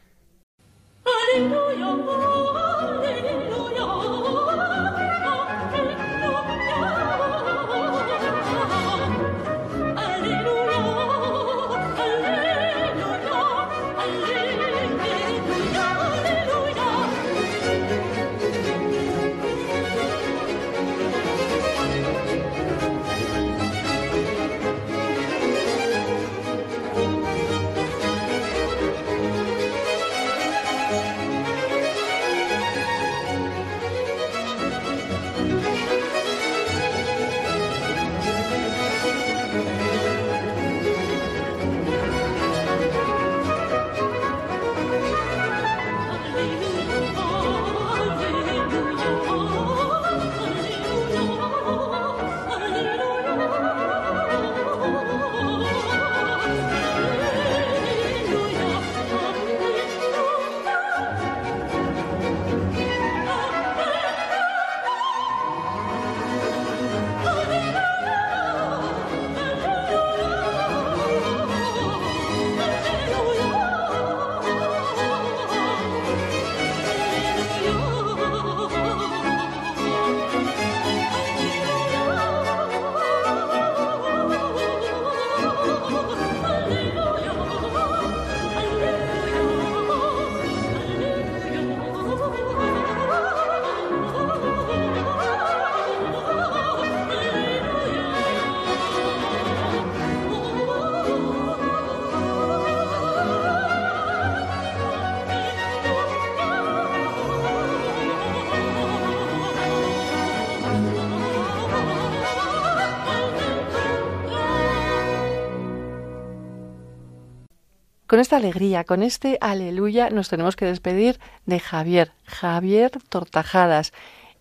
Con 118.19 118.23
esta 118.23 118.37
alegría, 118.39 118.83
con 118.83 119.05
este 119.05 119.39
aleluya, 119.41 120.11
nos 120.11 120.29
tenemos 120.29 120.57
que 120.57 120.65
despedir 120.65 121.21
de 121.47 121.61
Javier, 121.61 122.11
Javier 122.27 122.91
Tortajadas, 123.09 123.93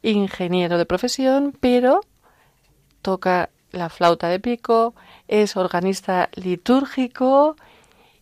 ingeniero 0.02 0.80
de 0.80 0.88
profesión, 0.88 1.56
pero 1.60 2.02
toca 3.04 3.52
la 3.72 3.90
flauta 3.90 4.30
de 4.30 4.40
pico, 4.40 4.96
es 5.28 5.56
organista 5.56 6.32
litúrgico 6.34 7.56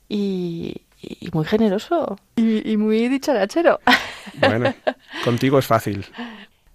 y, 0.10 0.82
muy 1.32 1.46
generoso 1.46 2.20
y, 2.36 2.76
muy 2.76 3.08
dicharachero. 3.08 3.80
Bueno, 4.34 4.74
contigo 5.24 5.58
es 5.58 5.68
fácil. 5.68 6.06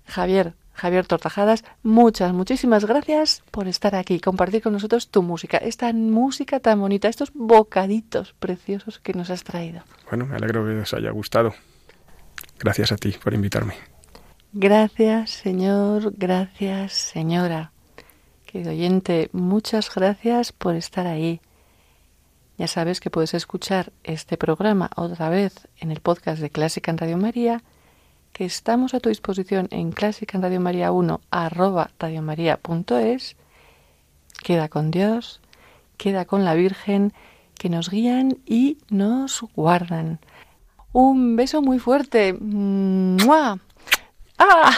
Javier, 0.06 0.54
Javier 0.80 1.06
Tortajadas, 1.06 1.62
muchas, 1.82 2.32
muchísimas 2.32 2.86
gracias 2.86 3.42
por 3.50 3.68
estar 3.68 3.94
aquí, 3.94 4.18
compartir 4.18 4.62
con 4.62 4.72
nosotros 4.72 5.10
tu 5.10 5.22
música, 5.22 5.58
esta 5.58 5.92
música 5.92 6.58
tan 6.58 6.80
bonita, 6.80 7.08
estos 7.08 7.32
bocaditos 7.34 8.32
preciosos 8.38 8.98
que 8.98 9.12
nos 9.12 9.28
has 9.28 9.44
traído. 9.44 9.82
Bueno, 10.08 10.24
me 10.24 10.36
alegro 10.36 10.64
que 10.64 10.80
os 10.80 10.94
haya 10.94 11.10
gustado. 11.10 11.52
Gracias 12.58 12.92
a 12.92 12.96
ti 12.96 13.14
por 13.22 13.34
invitarme. 13.34 13.74
Gracias, 14.54 15.30
señor, 15.30 16.14
gracias, 16.16 16.94
señora. 16.94 17.72
Querido 18.46 18.70
oyente, 18.70 19.28
muchas 19.32 19.94
gracias 19.94 20.52
por 20.52 20.76
estar 20.76 21.06
ahí. 21.06 21.42
Ya 22.56 22.68
sabes 22.68 23.00
que 23.00 23.10
puedes 23.10 23.34
escuchar 23.34 23.92
este 24.02 24.38
programa 24.38 24.88
otra 24.96 25.28
vez 25.28 25.68
en 25.76 25.90
el 25.90 26.00
podcast 26.00 26.40
de 26.40 26.48
Clásica 26.48 26.90
en 26.90 26.96
Radio 26.96 27.18
María 27.18 27.62
que 28.32 28.44
estamos 28.44 28.94
a 28.94 29.00
tu 29.00 29.08
disposición 29.08 29.68
en 29.70 29.92
Clásica 29.92 30.36
en 30.36 30.42
Radio 30.42 30.60
María 30.60 30.92
1 30.92 31.20
arroba 31.30 31.90
radiomaria.es. 31.98 33.36
Queda 34.42 34.68
con 34.68 34.90
Dios, 34.90 35.40
queda 35.96 36.24
con 36.24 36.44
la 36.44 36.54
Virgen, 36.54 37.12
que 37.54 37.68
nos 37.68 37.90
guían 37.90 38.38
y 38.46 38.78
nos 38.88 39.42
guardan. 39.54 40.18
Un 40.92 41.36
beso 41.36 41.62
muy 41.62 41.78
fuerte. 41.78 42.32
¡Mua! 42.32 43.58
¡Ah! 44.40 44.72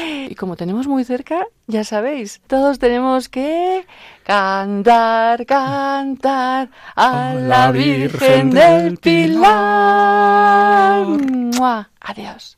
y 0.30 0.34
como 0.34 0.56
tenemos 0.56 0.86
muy 0.86 1.04
cerca, 1.04 1.46
ya 1.66 1.84
sabéis, 1.84 2.40
todos 2.46 2.78
tenemos 2.78 3.28
que 3.28 3.86
cantar, 4.24 5.44
cantar 5.44 6.70
a 6.96 7.34
la 7.34 7.70
Virgen 7.70 8.50
del 8.50 8.96
Pilar. 8.96 9.46
Adiós. 12.00 12.57